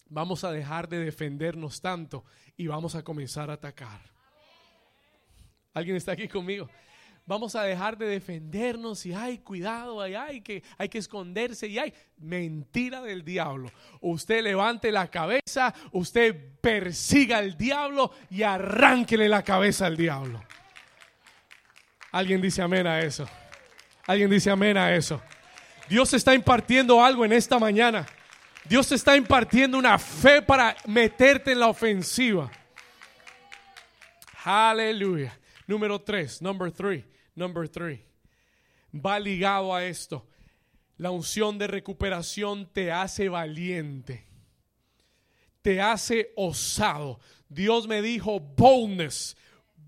[0.08, 2.24] vamos a dejar de defendernos tanto
[2.56, 4.00] y vamos a comenzar a atacar.
[5.74, 6.70] ¿Alguien está aquí conmigo?
[7.26, 11.80] Vamos a dejar de defendernos y hay cuidado, hay, hay, que, hay que esconderse y
[11.80, 13.72] hay mentira del diablo.
[14.00, 20.40] Usted levante la cabeza, usted persiga al diablo y arránquele la cabeza al diablo.
[22.12, 23.28] Alguien dice amén a eso.
[24.06, 25.20] Alguien dice amén a eso.
[25.90, 28.06] Dios está impartiendo algo en esta mañana.
[28.64, 32.48] Dios está impartiendo una fe para meterte en la ofensiva.
[34.44, 35.36] Aleluya.
[35.66, 38.04] Número tres, number three, number three.
[38.94, 40.24] Va ligado a esto.
[40.96, 44.28] La unción de recuperación te hace valiente.
[45.60, 47.18] Te hace osado.
[47.48, 49.36] Dios me dijo boldness.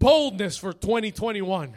[0.01, 1.77] Boldness for 2021.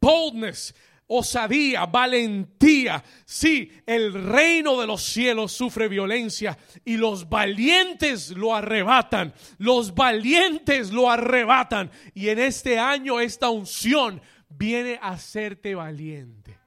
[0.00, 0.74] Boldness
[1.06, 3.02] osadía, valentía.
[3.24, 9.34] Sí, el reino de los cielos sufre violencia y los valientes lo arrebatan.
[9.58, 11.90] Los valientes lo arrebatan.
[12.14, 16.58] Y en este año esta unción viene a hacerte valiente.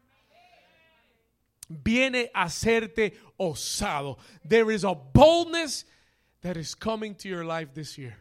[1.70, 4.18] Viene a hacerte osado.
[4.48, 5.86] There is a boldness
[6.42, 8.18] that is coming to your life this year.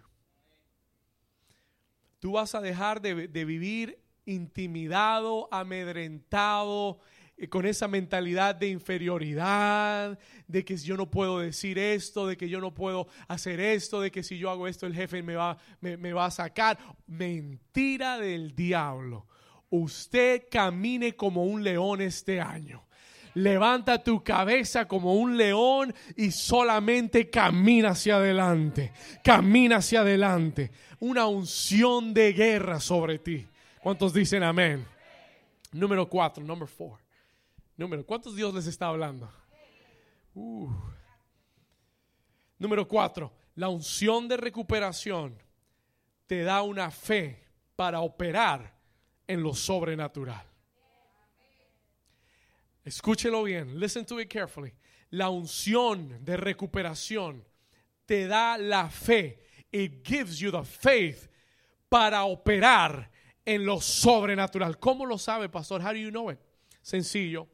[2.19, 6.99] Tú vas a dejar de, de vivir intimidado, amedrentado,
[7.39, 12.49] eh, con esa mentalidad de inferioridad, de que yo no puedo decir esto, de que
[12.49, 15.57] yo no puedo hacer esto, de que si yo hago esto el jefe me va,
[15.81, 16.79] me, me va a sacar.
[17.07, 19.27] Mentira del diablo.
[19.70, 22.87] Usted camine como un león este año.
[23.35, 28.93] Levanta tu cabeza como un león y solamente camina hacia adelante.
[29.22, 30.70] Camina hacia adelante.
[31.01, 33.47] Una unción de guerra sobre ti.
[33.87, 34.84] ¿Cuántos dicen amén?
[35.70, 36.99] Número cuatro, number four.
[37.76, 39.30] Número, ¿cuántos Dios les está hablando?
[40.34, 40.68] Uh.
[42.59, 45.41] Número cuatro, la unción de recuperación
[46.26, 48.76] te da una fe para operar
[49.24, 50.45] en lo sobrenatural.
[52.84, 54.74] Escúchelo bien, listen to it carefully.
[55.11, 57.45] La unción de recuperación
[58.05, 59.39] te da la fe.
[59.70, 61.28] It gives you the faith
[61.89, 63.14] para operar
[63.47, 64.78] en lo sobrenatural.
[64.78, 65.80] ¿Cómo lo sabe, pastor?
[65.80, 66.38] How do you know it?
[66.82, 67.49] Sencillo.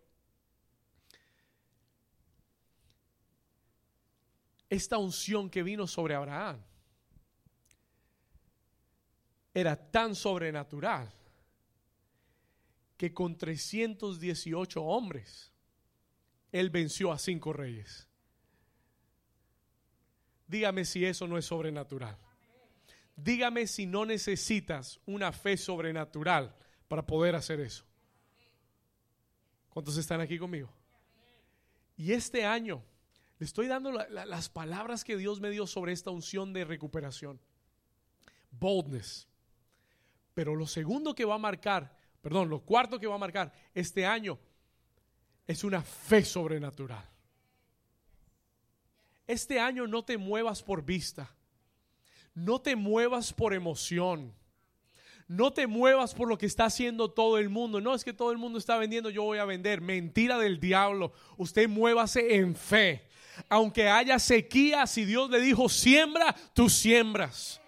[4.69, 6.59] Esta unción que vino sobre Abraham
[9.53, 11.13] era tan sobrenatural
[12.97, 15.53] que con 318 hombres
[16.53, 18.09] él venció a cinco reyes.
[20.47, 22.17] Dígame si eso no es sobrenatural.
[23.17, 26.55] Dígame si no necesitas una fe sobrenatural
[26.89, 27.85] para poder hacer eso.
[29.69, 30.71] ¿Cuántos están aquí conmigo?
[31.97, 32.83] Y este año
[33.39, 37.41] le estoy dando las palabras que Dios me dio sobre esta unción de recuperación.
[38.51, 39.27] Boldness.
[40.35, 44.07] Pero lo segundo que va a marcar, perdón, lo cuarto que va a marcar este
[44.07, 44.39] año
[45.47, 47.09] es una fe sobrenatural.
[49.27, 51.35] Este año no te muevas por vista.
[52.35, 54.35] No te muevas por emoción.
[55.29, 57.81] No te muevas por lo que está haciendo todo el mundo.
[57.81, 59.81] No es que todo el mundo está vendiendo, yo voy a vender.
[59.81, 61.13] Mentira del diablo.
[61.37, 63.09] Usted muévase en fe.
[63.49, 67.61] Aunque haya sequía, si Dios le dijo siembra, tú siembras.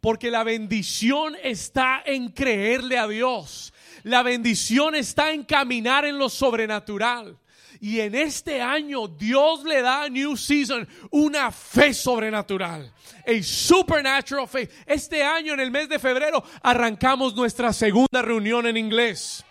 [0.00, 3.72] Porque la bendición está en creerle a Dios.
[4.02, 7.38] La bendición está en caminar en lo sobrenatural.
[7.80, 12.92] Y en este año Dios le da a New Season una fe sobrenatural.
[13.26, 14.70] A supernatural faith.
[14.86, 19.44] Este año, en el mes de febrero, arrancamos nuestra segunda reunión en inglés.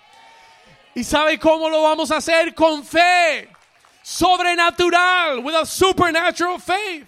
[0.96, 2.54] ¿Y sabe cómo lo vamos a hacer?
[2.54, 3.50] Con fe.
[4.02, 5.40] Sobrenatural.
[5.40, 7.08] With a supernatural faith.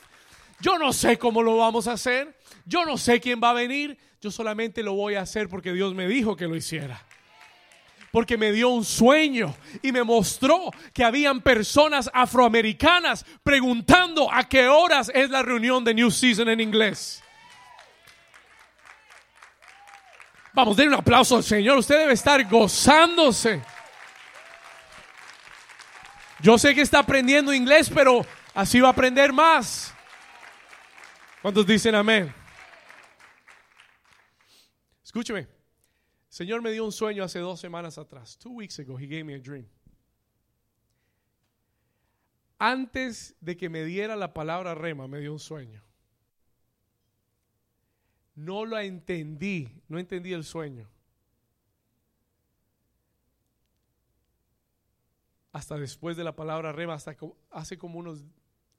[0.59, 2.35] Yo no sé cómo lo vamos a hacer.
[2.65, 3.97] Yo no sé quién va a venir.
[4.21, 7.05] Yo solamente lo voy a hacer porque Dios me dijo que lo hiciera
[8.15, 14.69] porque me dio un sueño y me mostró que habían personas afroamericanas preguntando a qué
[14.69, 17.21] horas es la reunión de New Season en inglés.
[20.53, 21.77] Vamos, denle un aplauso al Señor.
[21.77, 23.61] Usted debe estar gozándose.
[26.39, 29.93] Yo sé que está aprendiendo inglés, pero así va a aprender más.
[31.41, 32.33] ¿Cuántos dicen amén?
[35.03, 35.54] Escúcheme.
[36.35, 38.37] Señor me dio un sueño hace dos semanas atrás.
[38.37, 39.65] Two weeks ago, he gave me a dream.
[42.59, 45.81] Antes de que me diera la palabra rema, me dio un sueño.
[48.35, 50.89] No lo entendí, no entendí el sueño.
[55.53, 57.15] Hasta después de la palabra rema, hasta
[57.49, 58.25] hace como unos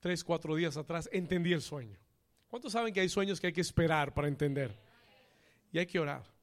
[0.00, 1.96] tres, cuatro días atrás, entendí el sueño.
[2.48, 4.78] ¿Cuántos saben que hay sueños que hay que esperar para entender?
[5.72, 6.35] Y hay que orar.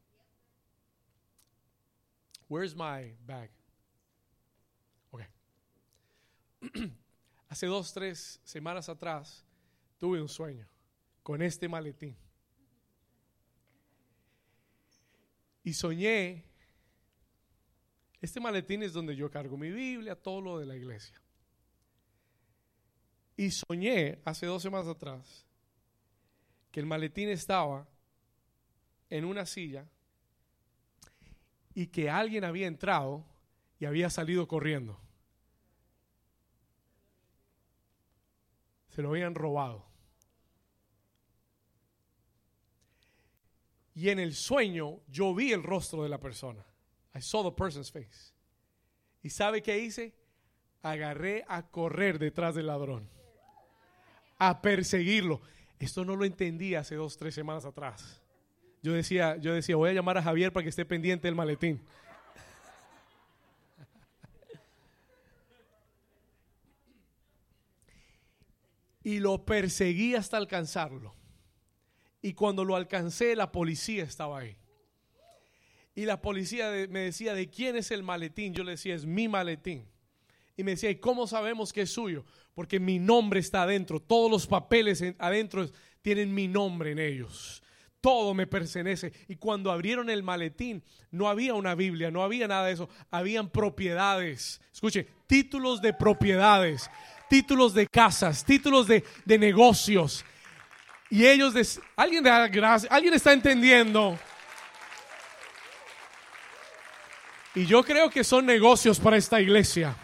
[2.54, 3.50] Where's my bag?
[5.12, 5.26] Okay.
[7.50, 9.44] Hace dos, tres semanas atrás
[9.98, 10.68] tuve un sueño
[11.24, 12.16] con este maletín.
[15.64, 16.46] Y soñé,
[18.22, 21.20] este maletín es donde yo cargo mi Biblia, todo lo de la iglesia.
[23.36, 25.44] Y soñé hace dos semanas atrás
[26.70, 27.88] que el maletín estaba
[29.10, 29.88] en una silla
[31.74, 33.26] y que alguien había entrado
[33.80, 35.00] y había salido corriendo.
[38.90, 39.86] Se lo habían robado.
[43.96, 46.66] Y en el sueño yo vi el rostro de la persona.
[47.16, 48.34] I saw the person's face.
[49.22, 50.16] ¿Y sabe qué hice?
[50.82, 53.10] Agarré a correr detrás del ladrón.
[54.40, 55.42] A perseguirlo.
[55.80, 58.23] Esto no lo entendí hace dos, tres semanas atrás.
[58.84, 61.82] Yo decía, yo decía, voy a llamar a Javier para que esté pendiente del maletín.
[69.06, 71.14] Y lo perseguí hasta alcanzarlo.
[72.22, 74.56] Y cuando lo alcancé, la policía estaba ahí.
[75.94, 78.54] Y la policía me decía, ¿de quién es el maletín?
[78.54, 79.86] Yo le decía, es mi maletín.
[80.56, 82.26] Y me decía, ¿y cómo sabemos que es suyo?
[82.54, 84.00] Porque mi nombre está adentro.
[84.02, 85.70] Todos los papeles adentro
[86.02, 87.63] tienen mi nombre en ellos
[88.04, 89.14] todo me pertenece.
[89.30, 93.50] Y cuando abrieron el maletín, no había una Biblia, no había nada de eso, habían
[93.50, 94.60] propiedades.
[94.74, 96.92] Escuche, títulos de propiedades,
[97.30, 100.26] títulos de casas, títulos de, negocios.
[101.10, 104.20] Y ellos, alguien da gracias, alguien está entendiendo.
[107.56, 109.96] Y yo creo que son negocios para esta iglesia,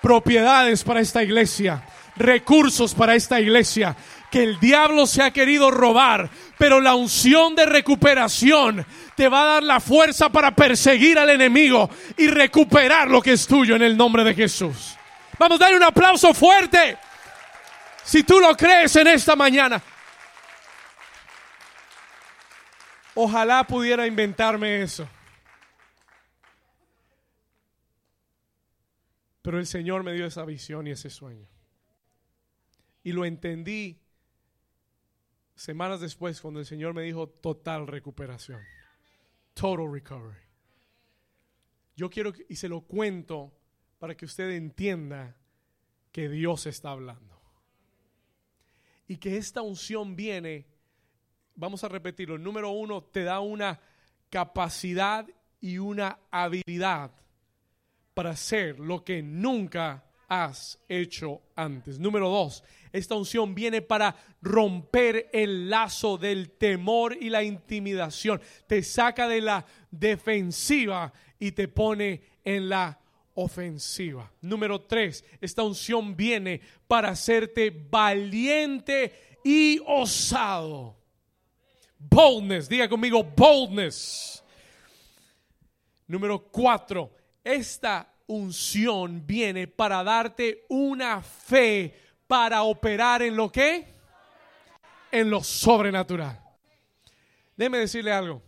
[0.00, 3.94] propiedades para esta iglesia, recursos para esta iglesia
[4.30, 9.46] que el diablo se ha querido robar, pero la unción de recuperación te va a
[9.54, 13.96] dar la fuerza para perseguir al enemigo y recuperar lo que es tuyo en el
[13.96, 14.96] nombre de Jesús.
[15.38, 16.98] Vamos a darle un aplauso fuerte.
[18.04, 19.82] Si tú lo crees en esta mañana.
[23.14, 25.08] Ojalá pudiera inventarme eso.
[29.42, 31.46] Pero el Señor me dio esa visión y ese sueño.
[33.02, 34.00] Y lo entendí
[35.56, 38.60] semanas después cuando el Señor me dijo total recuperación.
[39.54, 40.38] Total recovery.
[41.96, 43.52] Yo quiero, y se lo cuento
[43.98, 45.34] para que usted entienda
[46.12, 47.40] que Dios está hablando.
[49.08, 50.66] Y que esta unción viene,
[51.54, 53.80] vamos a repetirlo, número uno, te da una
[54.28, 55.26] capacidad
[55.60, 57.12] y una habilidad
[58.12, 61.98] para hacer lo que nunca has hecho antes.
[61.98, 62.64] Número dos,
[62.96, 68.40] esta unción viene para romper el lazo del temor y la intimidación.
[68.66, 72.98] Te saca de la defensiva y te pone en la
[73.34, 74.32] ofensiva.
[74.40, 80.96] Número tres, esta unción viene para hacerte valiente y osado.
[81.98, 84.42] Boldness, diga conmigo, boldness.
[86.06, 93.94] Número cuatro, esta unción viene para darte una fe para operar en lo que?
[95.10, 96.40] En lo sobrenatural.
[97.56, 98.42] Déjeme decirle algo.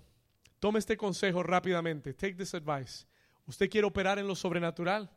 [0.58, 2.12] Tome este consejo rápidamente.
[2.14, 3.06] Take this advice.
[3.46, 5.10] ¿Usted quiere operar en lo sobrenatural?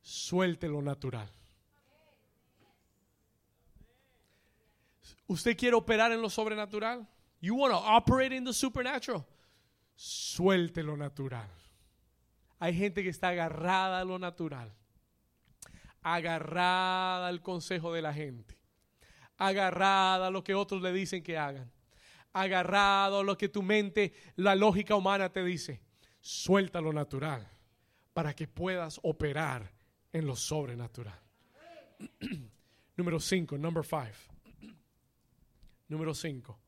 [0.00, 1.30] Suelte lo natural.
[5.26, 7.06] ¿Usted quiere operar en lo sobrenatural?
[7.40, 9.24] You want to operate in the supernatural?
[9.94, 11.48] Suelte lo natural.
[12.58, 14.72] Hay gente que está agarrada a lo natural,
[16.02, 18.58] agarrada al consejo de la gente,
[19.36, 21.70] agarrada a lo que otros le dicen que hagan,
[22.32, 25.82] agarrado a lo que tu mente, la lógica humana te dice.
[26.20, 27.48] Suelta lo natural
[28.12, 29.72] para que puedas operar
[30.12, 31.20] en lo sobrenatural.
[32.96, 34.06] Número 5, number 5.
[35.88, 36.58] Número 5.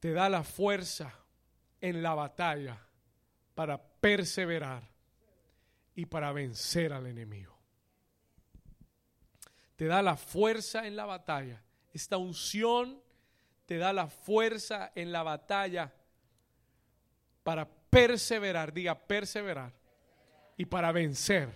[0.00, 1.14] te da la fuerza
[1.80, 2.78] en la batalla
[3.54, 4.82] para perseverar
[5.94, 7.58] y para vencer al enemigo.
[9.76, 11.62] Te da la fuerza en la batalla.
[11.92, 13.02] Esta unción
[13.66, 15.92] te da la fuerza en la batalla
[17.42, 19.72] para perseverar, diga perseverar,
[20.56, 21.48] y para vencer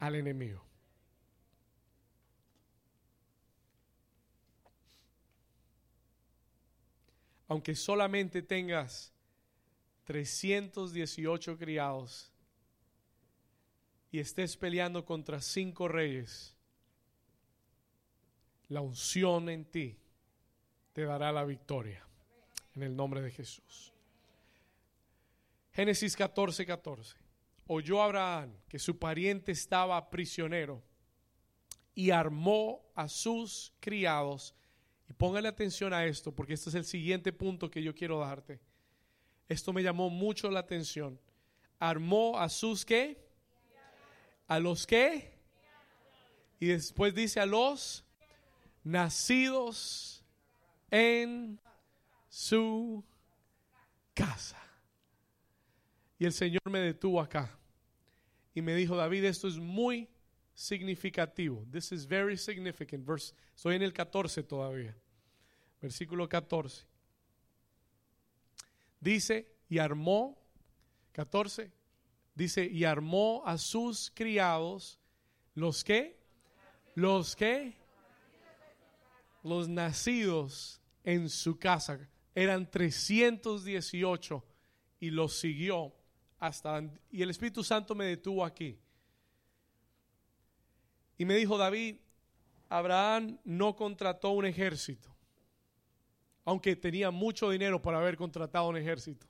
[0.00, 0.65] al enemigo.
[7.48, 9.12] Aunque solamente tengas
[10.04, 12.32] 318 criados
[14.10, 16.56] y estés peleando contra cinco reyes,
[18.68, 19.98] la unción en ti
[20.92, 22.02] te dará la victoria.
[22.74, 23.92] En el nombre de Jesús.
[25.72, 27.16] Génesis 14, 14.
[27.66, 30.82] Oyó Abraham que su pariente estaba prisionero
[31.94, 34.54] y armó a sus criados.
[35.08, 38.60] Y póngale atención a esto, porque este es el siguiente punto que yo quiero darte.
[39.48, 41.20] Esto me llamó mucho la atención.
[41.78, 43.24] Armó a sus qué?
[44.48, 45.36] ¿A los qué?
[46.58, 48.04] Y después dice a los
[48.82, 50.24] nacidos
[50.90, 51.60] en
[52.28, 53.04] su
[54.14, 54.60] casa.
[56.18, 57.56] Y el Señor me detuvo acá
[58.54, 60.08] y me dijo, David, esto es muy
[60.56, 61.64] significativo.
[61.70, 63.04] This is very significant.
[63.04, 64.96] Verse, estoy en el 14 todavía.
[65.80, 66.84] Versículo 14.
[68.98, 70.36] Dice, y armó,
[71.12, 71.70] 14,
[72.34, 74.98] dice, y armó a sus criados,
[75.54, 76.18] los que,
[76.94, 77.76] los que,
[79.42, 82.08] los nacidos en su casa.
[82.34, 84.44] Eran 318
[85.00, 85.94] y los siguió
[86.38, 86.82] hasta...
[87.10, 88.78] Y el Espíritu Santo me detuvo aquí.
[91.18, 91.96] Y me dijo, David,
[92.68, 95.14] Abraham no contrató un ejército,
[96.44, 99.26] aunque tenía mucho dinero para haber contratado un ejército.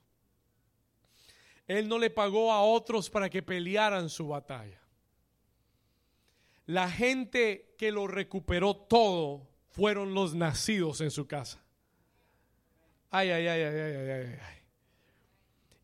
[1.67, 4.81] Él no le pagó a otros para que pelearan su batalla.
[6.65, 11.63] La gente que lo recuperó todo fueron los nacidos en su casa.
[13.09, 14.57] Ay, ay, ay, ay, ay, ay, ay.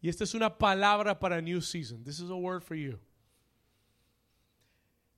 [0.02, 2.04] Y esta es una palabra para New Season.
[2.04, 3.00] This is a word for you.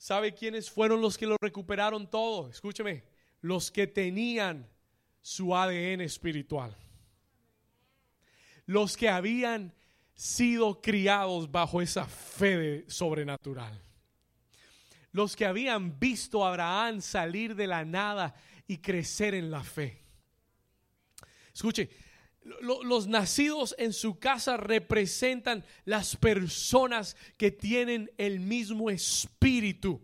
[0.05, 2.47] ¿Sabe quiénes fueron los que lo recuperaron todo?
[2.47, 3.05] Escúcheme,
[3.41, 4.69] los que tenían
[5.19, 6.77] su ADN espiritual.
[8.67, 9.73] Los que habían
[10.13, 13.81] sido criados bajo esa fe sobrenatural.
[15.11, 18.35] Los que habían visto a Abraham salir de la nada
[18.67, 20.03] y crecer en la fe.
[21.51, 21.89] Escuche,
[22.61, 30.01] los nacidos en su casa representan las personas que tienen el mismo espíritu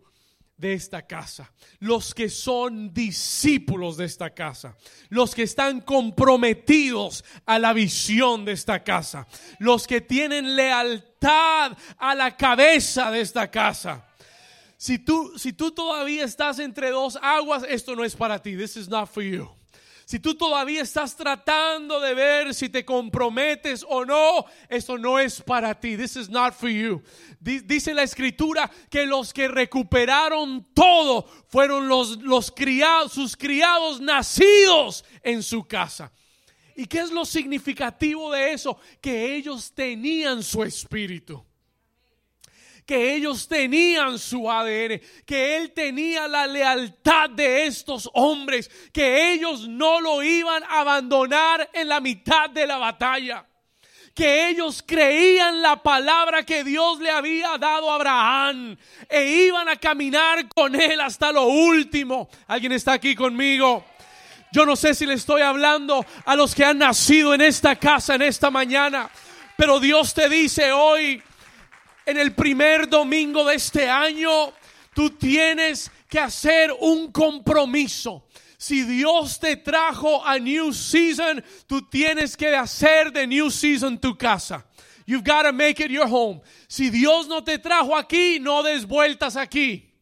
[0.56, 4.76] de esta casa, los que son discípulos de esta casa,
[5.08, 9.26] los que están comprometidos a la visión de esta casa,
[9.58, 14.06] los que tienen lealtad a la cabeza de esta casa.
[14.76, 18.56] Si tú, si tú todavía estás entre dos aguas, esto no es para ti.
[18.56, 19.61] This is not for you.
[20.04, 25.40] Si tú todavía estás tratando de ver si te comprometes o no, esto no es
[25.40, 25.96] para ti.
[25.96, 27.02] This is not for you.
[27.40, 35.04] Dice la escritura que los que recuperaron todo fueron los, los criados, sus criados nacidos
[35.22, 36.12] en su casa.
[36.74, 38.78] ¿Y qué es lo significativo de eso?
[39.00, 41.44] Que ellos tenían su espíritu
[42.92, 49.66] que ellos tenían su ADN, que él tenía la lealtad de estos hombres, que ellos
[49.66, 53.46] no lo iban a abandonar en la mitad de la batalla
[54.14, 58.76] que ellos creían la palabra que Dios le había dado a Abraham
[59.08, 62.28] e iban a caminar con él hasta lo último.
[62.46, 63.86] ¿Alguien está aquí conmigo?
[64.52, 68.16] Yo no sé si le estoy hablando a los que han nacido en esta casa
[68.16, 69.08] en esta mañana,
[69.56, 71.22] pero Dios te dice hoy,
[72.06, 74.52] en el primer domingo de este año,
[74.94, 78.26] tú tienes que hacer un compromiso.
[78.58, 84.16] Si Dios te trajo a New Season, tú tienes que hacer de New Season tu
[84.16, 84.64] casa.
[85.04, 86.42] You've got to make it your home.
[86.68, 89.92] Si Dios no te trajo aquí, no des vueltas aquí.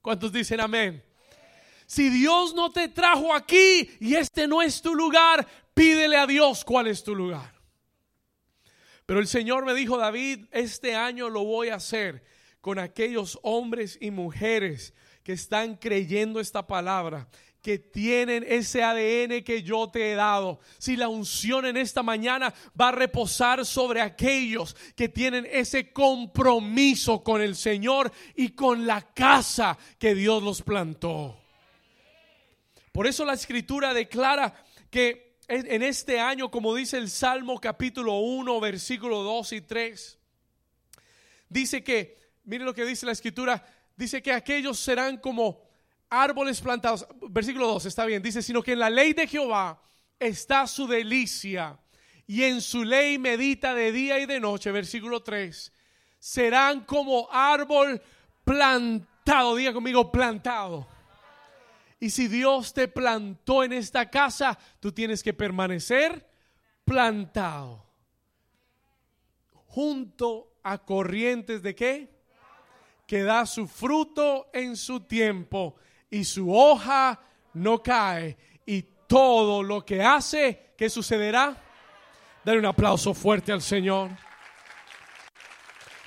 [0.00, 1.02] ¿Cuántos dicen amén?
[1.86, 6.64] Si Dios no te trajo aquí y este no es tu lugar, pídele a Dios
[6.64, 7.57] cuál es tu lugar.
[9.08, 12.22] Pero el Señor me dijo, David, este año lo voy a hacer
[12.60, 14.92] con aquellos hombres y mujeres
[15.22, 17.26] que están creyendo esta palabra,
[17.62, 20.60] que tienen ese ADN que yo te he dado.
[20.76, 27.24] Si la unción en esta mañana va a reposar sobre aquellos que tienen ese compromiso
[27.24, 31.34] con el Señor y con la casa que Dios los plantó.
[32.92, 34.54] Por eso la escritura declara
[34.90, 40.18] que en este año, como dice el Salmo capítulo 1, versículo 2 y 3,
[41.48, 43.64] dice que, mire lo que dice la escritura,
[43.96, 45.66] dice que aquellos serán como
[46.10, 47.06] árboles plantados.
[47.30, 49.80] Versículo 2, está bien, dice, sino que en la ley de Jehová
[50.18, 51.78] está su delicia
[52.26, 54.70] y en su ley medita de día y de noche.
[54.70, 55.72] Versículo 3,
[56.18, 58.02] serán como árbol
[58.44, 60.86] plantado, diga conmigo, plantado.
[62.00, 66.28] Y si Dios te plantó en esta casa, tú tienes que permanecer
[66.84, 67.84] plantado.
[69.66, 72.18] Junto a corrientes de qué?
[73.06, 75.76] Que da su fruto en su tiempo
[76.10, 77.20] y su hoja
[77.54, 78.36] no cae.
[78.64, 81.56] Y todo lo que hace, ¿qué sucederá?
[82.44, 84.10] Dale un aplauso fuerte al Señor.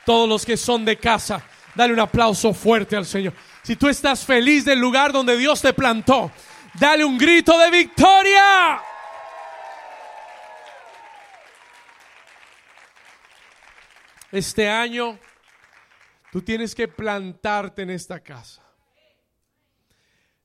[0.05, 1.43] Todos los que son de casa,
[1.75, 3.33] dale un aplauso fuerte al Señor.
[3.63, 6.31] Si tú estás feliz del lugar donde Dios te plantó,
[6.79, 8.81] dale un grito de victoria.
[14.31, 15.19] Este año
[16.31, 18.63] tú tienes que plantarte en esta casa.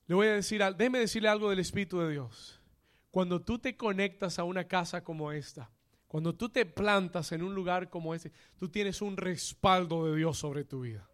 [0.05, 2.61] Le voy a decir, déjeme decirle algo del Espíritu de Dios.
[3.09, 5.71] Cuando tú te conectas a una casa como esta,
[6.07, 10.37] cuando tú te plantas en un lugar como este, tú tienes un respaldo de Dios
[10.37, 11.09] sobre tu vida.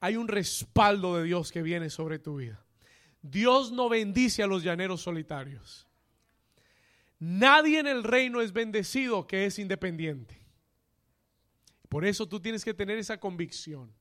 [0.00, 2.64] Hay un respaldo de Dios que viene sobre tu vida.
[3.22, 5.86] Dios no bendice a los llaneros solitarios.
[7.18, 10.40] Nadie en el reino es bendecido que es independiente.
[11.88, 13.92] Por eso tú tienes que tener esa convicción.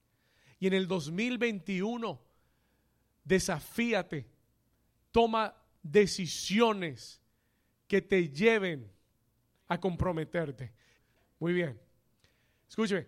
[0.59, 2.21] Y en el 2021,
[3.23, 4.27] desafíate,
[5.11, 7.21] toma decisiones
[7.87, 8.91] que te lleven
[9.67, 10.73] a comprometerte.
[11.39, 11.79] Muy bien.
[12.69, 13.07] Escúcheme,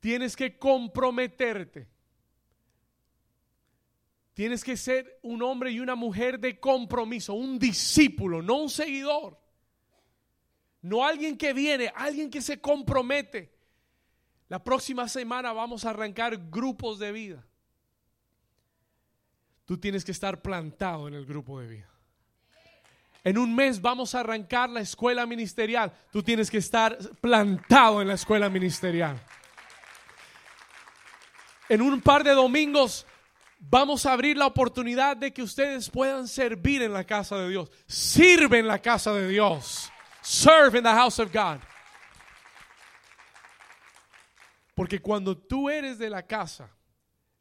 [0.00, 1.88] tienes que comprometerte.
[4.36, 9.40] Tienes que ser un hombre y una mujer de compromiso, un discípulo, no un seguidor.
[10.82, 13.50] No alguien que viene, alguien que se compromete.
[14.48, 17.46] La próxima semana vamos a arrancar grupos de vida.
[19.64, 21.90] Tú tienes que estar plantado en el grupo de vida.
[23.24, 25.94] En un mes vamos a arrancar la escuela ministerial.
[26.12, 29.18] Tú tienes que estar plantado en la escuela ministerial.
[31.70, 33.06] En un par de domingos
[33.58, 37.70] vamos a abrir la oportunidad de que ustedes puedan servir en la casa de Dios.
[37.86, 39.90] Sirve en la casa de Dios.
[40.22, 41.60] Serve in the house of God.
[44.74, 46.70] Porque cuando tú eres de la casa,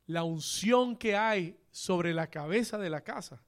[0.07, 3.43] la unción que hay sobre la cabeza de la casa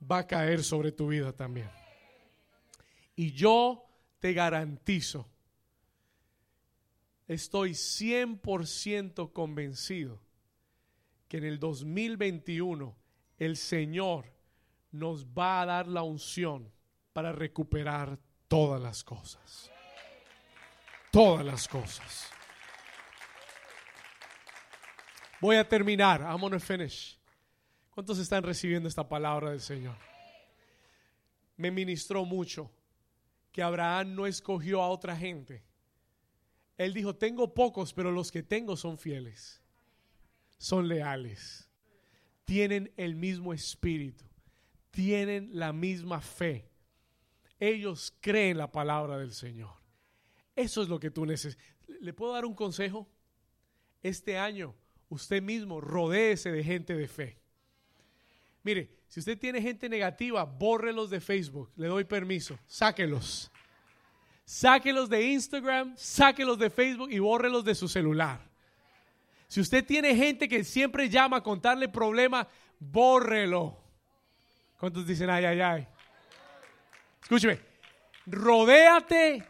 [0.00, 1.70] va a caer sobre tu vida también.
[3.14, 3.86] Y yo
[4.18, 5.26] te garantizo,
[7.26, 10.25] estoy 100% convencido
[11.28, 12.96] que en el 2021
[13.38, 14.32] el Señor
[14.92, 16.72] nos va a dar la unción
[17.12, 18.18] para recuperar
[18.48, 19.70] todas las cosas.
[21.10, 22.30] Todas las cosas.
[25.40, 26.20] Voy a terminar.
[26.22, 27.18] I'm gonna finish.
[27.90, 29.96] ¿Cuántos están recibiendo esta palabra del Señor?
[31.56, 32.70] Me ministró mucho
[33.52, 35.64] que Abraham no escogió a otra gente.
[36.76, 39.62] Él dijo, tengo pocos, pero los que tengo son fieles,
[40.58, 41.68] son leales,
[42.44, 44.24] tienen el mismo espíritu,
[44.90, 46.68] tienen la misma fe.
[47.58, 49.74] Ellos creen la palabra del Señor.
[50.54, 51.64] Eso es lo que tú necesitas.
[52.00, 53.08] ¿Le puedo dar un consejo?
[54.02, 54.74] Este año,
[55.08, 57.38] usted mismo rodéese de gente de fe.
[58.62, 61.70] Mire, si usted tiene gente negativa, bórrelos de Facebook.
[61.76, 62.58] Le doy permiso.
[62.66, 63.50] Sáquelos.
[64.44, 68.40] Sáquelos de Instagram, sáquelos de Facebook y bórrelos de su celular.
[69.48, 72.46] Si usted tiene gente que siempre llama a contarle problemas,
[72.78, 73.78] bórrelo.
[74.78, 75.86] ¿Cuántos dicen ay, ay, ay?
[77.22, 77.58] Escúcheme,
[78.26, 79.42] rodéate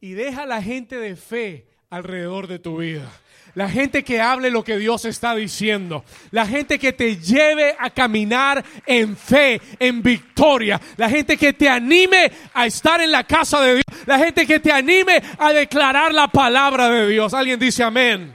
[0.00, 3.08] y deja a la gente de fe alrededor de tu vida.
[3.54, 6.04] La gente que hable lo que Dios está diciendo.
[6.30, 10.80] La gente que te lleve a caminar en fe, en victoria.
[10.96, 13.84] La gente que te anime a estar en la casa de Dios.
[14.06, 17.34] La gente que te anime a declarar la palabra de Dios.
[17.34, 18.32] Alguien dice amén.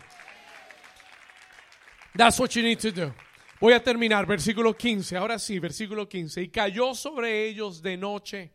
[2.18, 3.13] That's what you need to do.
[3.61, 5.15] Voy a terminar, versículo 15.
[5.18, 6.41] Ahora sí, versículo 15.
[6.41, 8.51] Y cayó sobre ellos de noche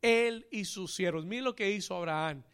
[0.00, 1.24] él y sus siervos.
[1.24, 2.44] Miren lo que hizo Abraham.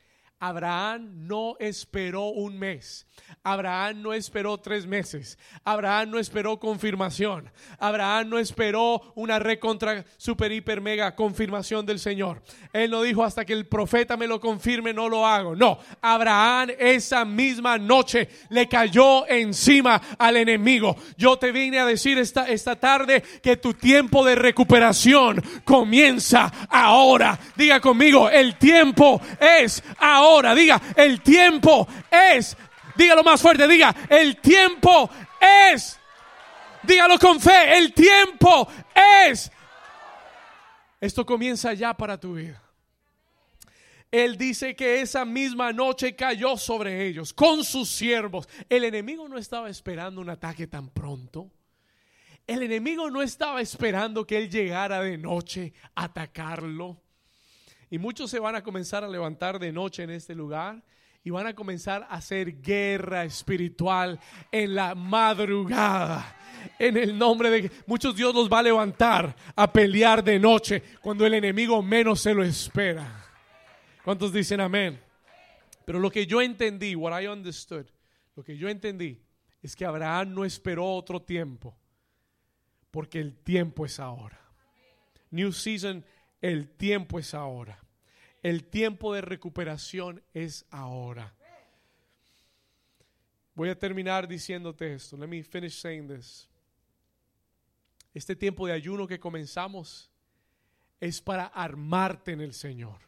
[0.40, 3.06] Abraham no esperó un mes.
[3.44, 5.38] Abraham no esperó tres meses.
[5.64, 7.50] Abraham no esperó confirmación.
[7.78, 12.42] Abraham no esperó una recontra super hiper mega confirmación del Señor.
[12.72, 15.54] Él no dijo hasta que el profeta me lo confirme no lo hago.
[15.54, 20.96] No, Abraham esa misma noche le cayó encima al enemigo.
[21.18, 27.38] Yo te vine a decir esta, esta tarde que tu tiempo de recuperación comienza ahora.
[27.56, 30.29] Diga conmigo, el tiempo es ahora.
[30.54, 32.56] Diga, el tiempo es
[33.00, 35.08] Dígalo más fuerte, diga, el tiempo
[35.72, 35.98] es.
[36.82, 38.68] Dígalo con fe, el tiempo
[39.24, 39.50] es.
[41.00, 42.62] Esto comienza ya para tu vida.
[44.10, 48.48] Él dice que esa misma noche cayó sobre ellos con sus siervos.
[48.68, 51.50] El enemigo no estaba esperando un ataque tan pronto.
[52.46, 57.00] El enemigo no estaba esperando que él llegara de noche a atacarlo.
[57.90, 60.82] Y muchos se van a comenzar a levantar de noche en este lugar
[61.22, 64.18] y van a comenzar a hacer guerra espiritual
[64.50, 66.36] en la madrugada.
[66.78, 71.26] En el nombre de muchos Dios los va a levantar a pelear de noche cuando
[71.26, 73.26] el enemigo menos se lo espera.
[74.04, 74.98] ¿Cuántos dicen amén?
[75.84, 77.86] Pero lo que yo entendí, what I understood,
[78.36, 79.20] lo que yo entendí
[79.60, 81.76] es que Abraham no esperó otro tiempo,
[82.90, 84.40] porque el tiempo es ahora.
[85.30, 86.04] New season,
[86.40, 87.78] el tiempo es ahora.
[88.42, 91.34] El tiempo de recuperación es ahora.
[93.54, 95.16] Voy a terminar diciéndote esto.
[95.16, 96.48] Let me finish saying this.
[98.14, 100.10] Este tiempo de ayuno que comenzamos
[100.98, 102.98] es para armarte en el Señor.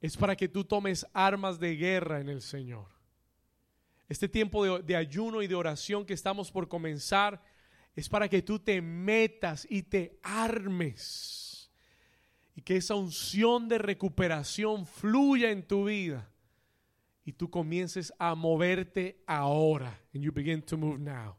[0.00, 2.86] Es para que tú tomes armas de guerra en el Señor.
[4.08, 7.42] Este tiempo de, de, ayuno y de oración que estamos por comenzar
[7.96, 11.41] es para que tú te metas y te armes
[12.54, 16.30] y que esa unción de recuperación fluya en tu vida
[17.24, 20.00] y tú comiences a moverte ahora.
[20.14, 21.36] And you begin to move now.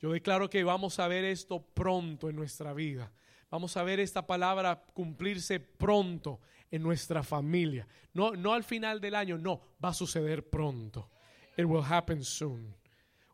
[0.00, 3.12] Yo declaro que vamos a ver esto pronto en nuestra vida.
[3.50, 7.88] Vamos a ver esta palabra cumplirse pronto en nuestra familia.
[8.12, 11.10] No, no al final del año, no, va a suceder pronto.
[11.56, 12.76] It will happen soon.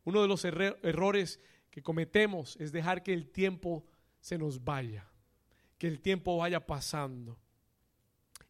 [0.05, 1.40] Uno de los errores
[1.70, 3.84] que cometemos es dejar que el tiempo
[4.20, 5.11] se nos vaya
[5.78, 7.38] que el tiempo vaya pasando.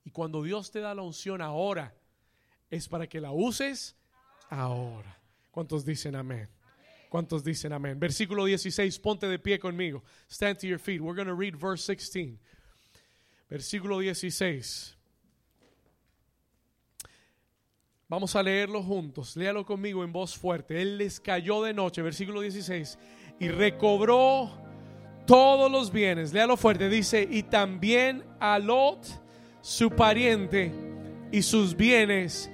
[0.04, 1.94] Y cuando Dios te da la unción ahora,
[2.70, 3.96] es para que la uses
[4.50, 5.20] ahora.
[5.50, 6.48] ¿Cuántos dicen amén?
[7.08, 7.98] ¿Cuántos dicen amén?
[7.98, 10.02] Versículo 16, ponte de pie conmigo.
[10.28, 11.00] Stand to your feet.
[11.00, 12.38] We're going to read verse 16.
[13.48, 14.96] Versículo 16.
[18.08, 19.36] Vamos a leerlo juntos.
[19.36, 20.82] Léalo conmigo en voz fuerte.
[20.82, 22.98] Él les cayó de noche, versículo 16,
[23.40, 24.63] y recobró
[25.26, 26.32] todos los bienes.
[26.32, 26.88] Léalo fuerte.
[26.88, 29.06] Dice, y también a Lot,
[29.60, 30.72] su pariente,
[31.32, 32.50] y sus bienes,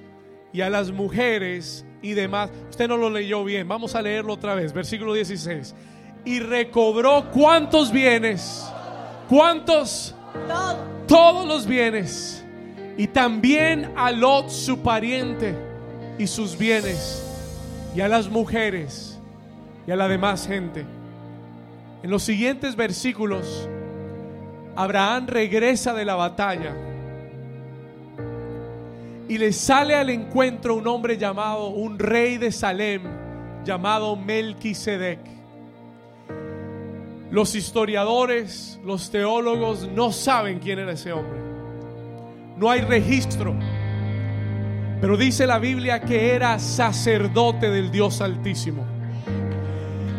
[0.53, 2.51] y a las mujeres y demás.
[2.71, 3.69] Usted no lo leyó bien.
[3.69, 4.73] Vamos a leerlo otra vez.
[4.73, 5.75] Versículo 16.
[6.25, 8.65] Y recobró cuántos bienes.
[9.29, 10.15] ¿Cuántos?
[11.07, 12.45] Todos los bienes.
[12.97, 15.55] Y también a Lot, su pariente,
[16.19, 17.25] y sus bienes,
[17.97, 19.19] y a las mujeres,
[19.87, 20.85] y a la demás gente
[22.03, 23.69] en los siguientes versículos,
[24.75, 26.75] Abraham regresa de la batalla
[29.29, 33.03] y le sale al encuentro un hombre llamado, un rey de Salem,
[33.65, 35.21] llamado Melquisedec.
[37.31, 41.39] Los historiadores, los teólogos no saben quién era ese hombre.
[42.57, 43.55] No hay registro.
[45.01, 49.00] Pero dice la Biblia que era sacerdote del Dios Altísimo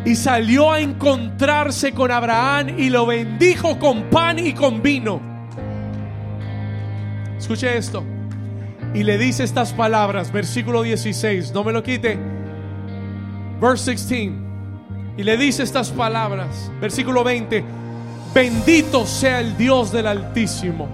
[0.04, 5.20] y salió a encontrarse con Abraham y lo bendijo con pan y con vino.
[7.38, 8.04] Escuche esto.
[8.94, 12.18] Y le dice estas palabras, versículo 16, no me lo quite.
[13.60, 14.32] Verse 16.
[15.16, 17.64] Y le dice estas palabras, versículo 20,
[18.34, 20.88] bendito sea el Dios del Altísimo,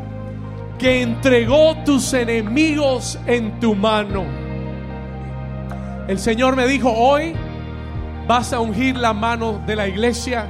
[0.78, 4.24] que entregó tus enemigos en tu mano.
[6.08, 7.34] El Señor me dijo hoy,
[8.28, 10.46] vas a ungir la mano de la iglesia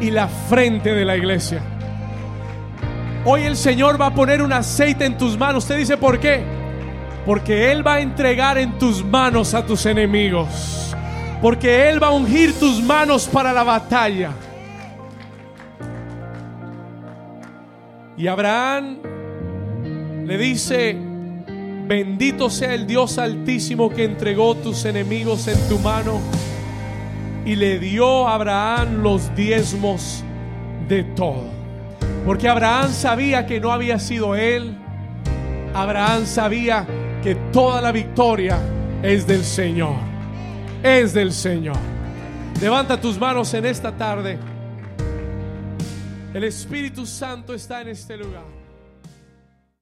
[0.00, 1.60] y la frente de la iglesia.
[3.26, 5.64] Hoy el Señor va a poner un aceite en tus manos.
[5.64, 6.42] Usted dice, ¿por qué?
[7.26, 10.94] Porque Él va a entregar en tus manos a tus enemigos.
[11.42, 14.30] Porque Él va a ungir tus manos para la batalla.
[18.16, 19.00] Y Abraham
[20.24, 20.96] le dice,
[21.86, 26.20] bendito sea el Dios altísimo que entregó tus enemigos en tu mano
[27.48, 30.22] y le dio a Abraham los diezmos
[30.86, 31.44] de todo.
[32.26, 34.76] Porque Abraham sabía que no había sido él.
[35.72, 36.86] Abraham sabía
[37.22, 38.58] que toda la victoria
[39.02, 39.94] es del Señor.
[40.82, 41.78] Es del Señor.
[42.60, 44.38] Levanta tus manos en esta tarde.
[46.34, 48.57] El Espíritu Santo está en este lugar.